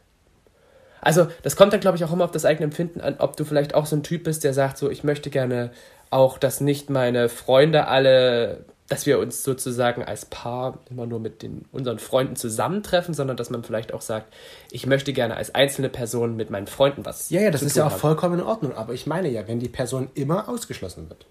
Also, 1.02 1.28
das 1.44 1.56
kommt 1.56 1.74
dann, 1.74 1.80
glaube 1.80 1.98
ich, 1.98 2.04
auch 2.04 2.12
immer 2.12 2.26
auf 2.26 2.32
das 2.32 2.46
eigene 2.46 2.66
Empfinden 2.66 3.02
an, 3.02 3.16
ob 3.20 3.38
du 3.38 3.46
vielleicht 3.46 3.76
auch 3.76 3.86
so 3.86 3.96
ein 3.96 4.04
Typ 4.04 4.24
bist, 4.24 4.44
der 4.44 4.54
sagt, 4.54 4.78
so, 4.78 4.90
ich 4.90 5.04
möchte 5.04 5.30
gerne 5.30 5.72
auch, 6.10 6.38
dass 6.38 6.62
nicht 6.62 6.90
meine 6.90 7.30
Freunde 7.30 7.88
alle 7.88 8.66
dass 8.88 9.06
wir 9.08 9.18
uns 9.18 9.44
sozusagen 9.44 10.04
als 10.04 10.26
Paar 10.26 10.80
immer 10.90 11.08
nur 11.08 11.20
mit 11.20 11.42
den, 11.42 11.66
unseren 11.72 11.98
Freunden 11.98 12.36
zusammentreffen, 12.36 13.16
sondern 13.16 13.36
dass 13.36 13.50
man 13.50 13.64
vielleicht 13.64 13.94
auch 13.94 14.02
sagt, 14.02 14.32
ich 14.70 14.86
möchte 14.86 15.12
gerne 15.12 15.36
als 15.36 15.56
einzelne 15.56 15.90
Person 15.90 16.36
mit 16.36 16.52
meinen 16.52 16.68
Freunden 16.68 17.04
was. 17.04 17.30
Ja, 17.32 17.42
ja, 17.42 17.50
das 17.50 17.64
ist 17.64 17.76
ja 17.76 17.88
auch 17.88 17.92
haben. 17.92 18.00
vollkommen 18.00 18.40
in 18.40 18.46
Ordnung. 18.46 18.76
Aber 18.76 18.94
ich 18.94 19.08
meine 19.08 19.30
ja, 19.30 19.48
wenn 19.48 19.60
die 19.60 19.70
Person 19.70 20.10
immer 20.14 20.48
ausgeschlossen 20.48 21.10
wird. 21.10 21.26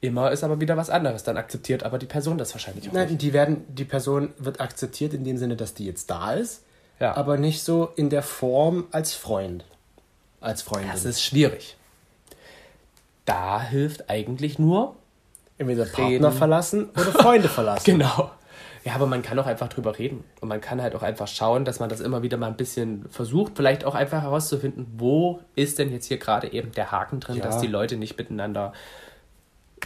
Immer 0.00 0.30
ist 0.30 0.42
aber 0.42 0.60
wieder 0.60 0.76
was 0.76 0.88
anderes. 0.88 1.22
Dann 1.22 1.36
akzeptiert 1.36 1.82
aber 1.82 1.98
die 1.98 2.06
Person 2.06 2.38
das 2.38 2.54
wahrscheinlich 2.54 2.88
auch 2.88 2.92
Nein, 2.92 3.08
nicht. 3.08 3.22
Die, 3.22 3.32
werden, 3.32 3.64
die 3.68 3.84
Person 3.84 4.32
wird 4.38 4.60
akzeptiert 4.60 5.12
in 5.12 5.24
dem 5.24 5.36
Sinne, 5.36 5.56
dass 5.56 5.74
die 5.74 5.84
jetzt 5.84 6.10
da 6.10 6.32
ist, 6.32 6.62
ja. 6.98 7.14
aber 7.14 7.36
nicht 7.36 7.62
so 7.62 7.90
in 7.96 8.08
der 8.08 8.22
Form 8.22 8.86
als 8.90 9.14
Freund. 9.14 9.64
Als 10.40 10.62
Freundin. 10.62 10.90
Das 10.92 11.04
ist 11.04 11.22
schwierig. 11.22 11.76
Da 13.26 13.60
hilft 13.60 14.08
eigentlich 14.08 14.58
nur 14.58 14.96
Entweder. 15.58 15.86
Partner 15.86 16.32
verlassen 16.32 16.90
oder 16.90 17.12
Freunde 17.12 17.48
verlassen. 17.48 17.84
genau. 17.98 18.30
Ja, 18.84 18.94
aber 18.94 19.06
man 19.06 19.22
kann 19.22 19.36
auch 19.40 19.46
einfach 19.46 19.68
drüber 19.68 19.98
reden. 19.98 20.22
Und 20.40 20.48
man 20.48 20.60
kann 20.60 20.80
halt 20.80 20.94
auch 20.94 21.02
einfach 21.02 21.26
schauen, 21.26 21.64
dass 21.64 21.80
man 21.80 21.88
das 21.88 22.00
immer 22.00 22.22
wieder 22.22 22.36
mal 22.36 22.46
ein 22.46 22.56
bisschen 22.56 23.04
versucht. 23.10 23.54
Vielleicht 23.56 23.84
auch 23.84 23.96
einfach 23.96 24.22
herauszufinden, 24.22 24.86
wo 24.96 25.40
ist 25.56 25.80
denn 25.80 25.90
jetzt 25.90 26.06
hier 26.06 26.18
gerade 26.18 26.52
eben 26.52 26.70
der 26.70 26.92
Haken 26.92 27.18
drin, 27.18 27.38
ja. 27.38 27.42
dass 27.42 27.58
die 27.58 27.66
Leute 27.66 27.96
nicht 27.96 28.16
miteinander 28.16 28.72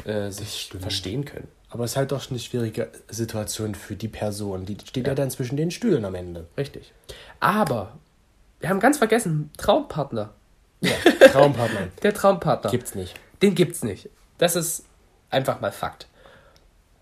äh, 0.05 0.31
sich 0.31 0.71
verstehen 0.79 1.25
können. 1.25 1.49
Aber 1.71 1.85
es 1.85 1.93
ist 1.93 1.97
halt 1.97 2.13
doch 2.13 2.29
eine 2.31 2.39
schwierige 2.39 2.91
Situation 3.09 3.75
für 3.75 3.97
die 3.97 4.09
Person. 4.09 4.67
Die 4.67 4.77
steht 4.85 5.07
ja, 5.07 5.13
ja 5.13 5.15
dann 5.15 5.31
zwischen 5.31 5.57
den 5.57 5.71
Stühlen 5.71 6.05
am 6.05 6.15
Ende. 6.15 6.47
Richtig. 6.59 6.93
Aber 7.39 7.97
wir 8.59 8.69
haben 8.69 8.81
ganz 8.81 8.99
vergessen, 8.99 9.51
Traumpartner. 9.57 10.35
Ja, 10.83 10.91
Traumpartner. 11.33 11.89
der 12.03 12.13
Traumpartner. 12.13 12.71
Gibt's 12.71 12.95
nicht. 12.95 13.15
Den 13.41 13.55
gibt's 13.55 13.83
nicht. 13.83 14.11
Das 14.37 14.57
ist 14.57 14.85
Einfach 15.31 15.61
mal 15.61 15.73
Fakt. 15.73 16.07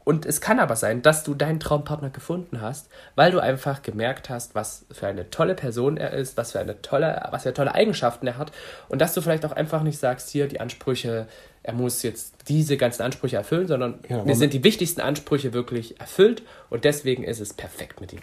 Und 0.08 0.24
es 0.24 0.40
kann 0.40 0.58
aber 0.58 0.74
sein, 0.74 1.02
dass 1.02 1.22
du 1.22 1.34
deinen 1.34 1.60
Traumpartner 1.60 2.08
gefunden 2.08 2.62
hast, 2.62 2.88
weil 3.14 3.30
du 3.30 3.40
einfach 3.40 3.82
gemerkt 3.82 4.30
hast, 4.30 4.54
was 4.54 4.86
für 4.90 5.06
eine 5.06 5.28
tolle 5.28 5.54
Person 5.54 5.98
er 5.98 6.12
ist, 6.12 6.38
was 6.38 6.52
für 6.52 6.60
eine 6.60 6.80
tolle, 6.80 7.28
was 7.30 7.42
für 7.42 7.52
tolle 7.52 7.74
Eigenschaften 7.74 8.26
er 8.26 8.38
hat 8.38 8.50
und 8.88 9.02
dass 9.02 9.12
du 9.12 9.20
vielleicht 9.20 9.44
auch 9.44 9.52
einfach 9.52 9.82
nicht 9.82 9.98
sagst, 9.98 10.30
hier 10.30 10.48
die 10.48 10.60
Ansprüche, 10.60 11.26
er 11.62 11.74
muss 11.74 12.02
jetzt 12.02 12.36
diese 12.48 12.78
ganzen 12.78 13.02
Ansprüche 13.02 13.36
erfüllen, 13.36 13.68
sondern 13.68 13.98
ja, 14.08 14.24
mir 14.24 14.34
sind 14.34 14.54
die 14.54 14.64
wichtigsten 14.64 15.02
Ansprüche 15.02 15.52
wirklich 15.52 16.00
erfüllt 16.00 16.42
und 16.70 16.84
deswegen 16.84 17.22
ist 17.22 17.40
es 17.40 17.52
perfekt 17.52 18.00
mit 18.00 18.14
ihm. 18.14 18.20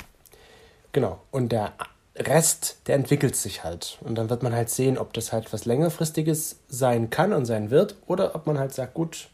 Genau. 0.92 1.22
Und 1.30 1.52
der 1.52 1.74
Rest, 2.16 2.78
der 2.88 2.96
entwickelt 2.96 3.36
sich 3.36 3.64
halt. 3.64 4.00
Und 4.02 4.16
dann 4.16 4.32
wird 4.32 4.42
man 4.42 4.56
halt 4.56 4.72
sehen, 4.72 4.98
ob 4.98 5.14
das 5.14 5.32
halt 5.32 5.54
was 5.54 5.66
längerfristiges 5.66 6.62
sein 6.68 7.12
kann 7.12 7.32
und 7.32 7.46
sein 7.46 7.70
wird 7.70 7.96
oder 8.08 8.34
ob 8.34 8.48
man 8.48 8.58
halt 8.58 8.74
sagt, 8.74 8.96
gut, 8.96 9.28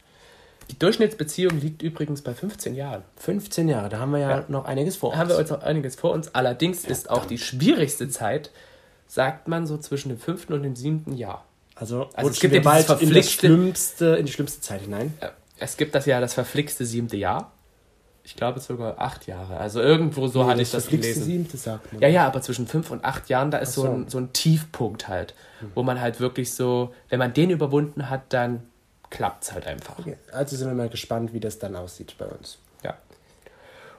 Die 0.72 0.78
Durchschnittsbeziehung 0.78 1.60
liegt 1.60 1.82
übrigens 1.82 2.22
bei 2.22 2.32
15 2.32 2.74
Jahren. 2.74 3.02
15 3.16 3.68
Jahre, 3.68 3.90
da 3.90 3.98
haben 3.98 4.10
wir 4.12 4.20
ja, 4.20 4.30
Ja. 4.30 4.44
noch 4.48 4.64
einiges 4.64 4.96
vor 4.96 5.12
Da 5.12 5.18
haben 5.18 5.28
wir 5.28 5.36
uns 5.36 5.50
noch 5.50 5.62
einiges 5.62 5.96
vor 5.96 6.12
uns. 6.12 6.34
Allerdings 6.34 6.84
ist 6.86 7.10
auch 7.10 7.26
die 7.26 7.36
schwierigste 7.36 8.08
Zeit, 8.08 8.50
sagt 9.06 9.48
man 9.48 9.66
so 9.66 9.76
zwischen 9.76 10.08
dem 10.08 10.18
fünften 10.18 10.54
und 10.54 10.62
dem 10.62 10.74
siebten 10.74 11.12
Jahr. 11.12 11.44
Also, 11.74 12.08
Also 12.14 12.30
es 12.30 12.40
gibt 12.40 12.54
ja 12.54 12.62
bald 12.62 12.88
in, 13.02 13.12
das 13.12 13.30
schlimmste, 13.30 14.16
in 14.16 14.24
die 14.24 14.32
schlimmste 14.32 14.62
Zeit 14.62 14.80
hinein. 14.80 15.12
Es 15.58 15.76
gibt 15.76 15.94
das 15.94 16.06
ja 16.06 16.20
das 16.20 16.32
verflixte 16.32 16.86
siebte 16.86 17.18
Jahr. 17.18 17.52
Ich 18.24 18.34
glaube 18.36 18.60
sogar 18.60 18.98
acht 18.98 19.26
Jahre. 19.26 19.58
Also 19.58 19.80
irgendwo 19.80 20.26
so 20.28 20.46
hatte 20.46 20.62
ich 20.62 20.70
das 20.70 20.84
verflixte 20.84 21.12
gelesen. 21.14 21.24
Siebte, 21.24 21.56
sagt 21.58 21.92
man. 21.92 22.00
Ja, 22.00 22.08
ja, 22.08 22.26
aber 22.26 22.40
zwischen 22.40 22.66
fünf 22.66 22.90
und 22.90 23.04
acht 23.04 23.28
Jahren, 23.28 23.50
da 23.50 23.58
ist 23.58 23.74
so. 23.74 23.82
so. 23.82 23.88
ein, 23.90 24.08
so 24.08 24.18
ein 24.18 24.32
Tiefpunkt 24.32 25.08
halt, 25.08 25.34
wo 25.74 25.82
man 25.82 26.00
halt 26.00 26.18
wirklich 26.20 26.54
so, 26.54 26.94
wenn 27.10 27.18
man 27.18 27.34
den 27.34 27.50
überwunden 27.50 28.08
hat, 28.08 28.32
dann 28.32 28.62
klappt 29.12 29.44
es 29.44 29.52
halt 29.52 29.66
einfach. 29.68 29.98
Okay, 29.98 30.16
Also 30.32 30.56
sind 30.56 30.66
wir 30.68 30.74
mal 30.74 30.88
gespannt, 30.88 31.32
wie 31.32 31.38
das 31.40 31.58
dann 31.60 31.76
aussieht 31.76 32.16
bei 32.18 32.24
uns. 32.26 32.58
Ja. 32.82 32.96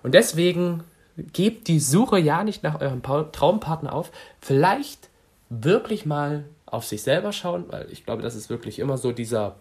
Und 0.02 0.14
deswegen 0.14 0.84
gebt 1.16 1.68
die 1.68 1.80
Suche 1.80 2.18
ja 2.20 2.44
nicht 2.44 2.64
nach 2.64 2.82
eurem 2.82 3.02
Pa- 3.02 3.24
Traumpartner 3.32 3.94
auf. 3.94 4.12
Vielleicht 4.42 5.10
wirklich 5.50 6.06
mal 6.06 6.44
auf 6.66 6.86
sich 6.86 7.04
selber 7.04 7.32
schauen, 7.32 7.66
weil 7.70 7.88
ich 7.92 8.06
glaube, 8.06 8.24
das 8.24 8.34
ist 8.36 8.50
wirklich 8.50 8.80
immer 8.80 8.98
so 8.98 9.12
dieser 9.12 9.56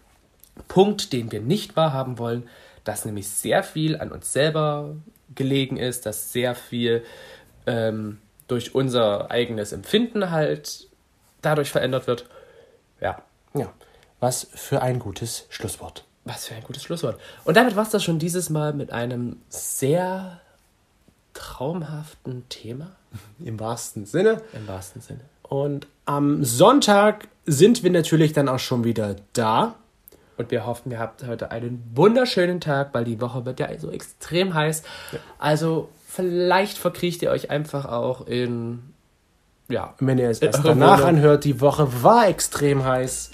Punkt, 0.69 1.12
den 1.12 1.31
wir 1.31 1.41
nicht 1.41 1.77
wahrhaben 1.77 2.19
wollen, 2.19 2.49
dass 2.85 3.05
nämlich 3.05 3.29
sehr 3.29 3.62
viel 3.62 3.97
an 4.01 4.11
uns 4.11 4.33
selber 4.33 4.97
gelegen 5.35 5.77
ist, 5.77 6.07
dass 6.07 6.33
sehr 6.33 6.55
viel 6.55 7.05
ähm, 7.67 8.19
durch 8.49 8.75
unser 8.75 9.31
eigenes 9.31 9.73
Empfinden 9.73 10.31
halt 10.31 10.88
dadurch 11.43 11.71
verändert 11.71 12.07
wird. 12.07 12.27
Ja, 13.01 13.23
Ja, 13.55 13.73
was 14.22 14.46
für 14.54 14.80
ein 14.82 15.00
gutes 15.00 15.46
Schlusswort. 15.50 16.04
was 16.24 16.46
für 16.46 16.54
ein 16.54 16.62
gutes 16.62 16.85
Schlusswort. 16.85 17.18
Und 17.44 17.56
damit 17.56 17.74
war 17.74 17.82
es 17.82 17.90
das 17.90 18.04
schon 18.04 18.20
dieses 18.20 18.48
Mal 18.48 18.72
mit 18.72 18.92
einem 18.92 19.38
sehr 19.48 20.40
traumhaften 21.35 22.48
Thema 22.48 22.92
Im 23.44 23.58
wahrsten 23.58 24.06
Sinne. 24.06 24.40
im 24.52 24.68
wahrsten 24.68 25.02
Sinne. 25.02 25.20
Und 25.42 25.87
am 26.04 26.44
Sonntag 26.44 27.26
sind 27.44 27.82
wir 27.82 27.90
natürlich 27.90 28.32
dann 28.32 28.48
auch 28.48 28.61
schon 28.61 28.85
wieder 28.85 29.16
da. 29.32 29.74
Und 30.37 30.50
wir 30.50 30.64
hoffen, 30.64 30.92
ihr 30.92 30.98
habt 31.00 31.26
heute 31.26 31.50
einen 31.50 31.82
wunderschönen 31.94 32.61
Tag, 32.61 32.94
weil 32.94 33.04
die 33.04 33.20
Woche 33.20 33.44
wird 33.44 33.58
ja 33.61 33.76
so 33.78 33.90
extrem 33.90 34.54
heiß. 34.54 34.82
Also 35.38 35.88
vielleicht 36.06 36.78
verkriecht 36.78 37.20
ihr 37.22 37.30
euch 37.30 37.50
einfach 37.50 37.85
auch 37.87 38.26
in, 38.26 38.94
ja, 39.68 39.94
wenn 39.98 40.18
ihr 40.18 40.30
es 40.30 40.38
erst 40.38 40.64
danach 40.64 41.04
anhört, 41.04 41.44
die 41.44 41.61
Woche 41.61 42.02
war 42.02 42.28
extrem 42.28 42.85
heiß. 42.85 43.32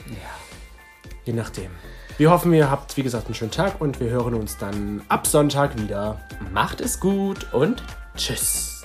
Je 1.28 1.34
nachdem. 1.34 1.70
Wir 2.16 2.30
hoffen, 2.30 2.54
ihr 2.54 2.70
habt, 2.70 2.96
wie 2.96 3.02
gesagt, 3.02 3.26
einen 3.26 3.34
schönen 3.34 3.50
Tag 3.50 3.82
und 3.82 4.00
wir 4.00 4.08
hören 4.08 4.32
uns 4.32 4.56
dann 4.56 5.02
ab 5.10 5.26
Sonntag 5.26 5.78
wieder. 5.78 6.18
macht 6.54 6.80
es 6.80 7.00
gut 7.00 7.52
und 7.52 7.82
tschüss. 8.16 8.77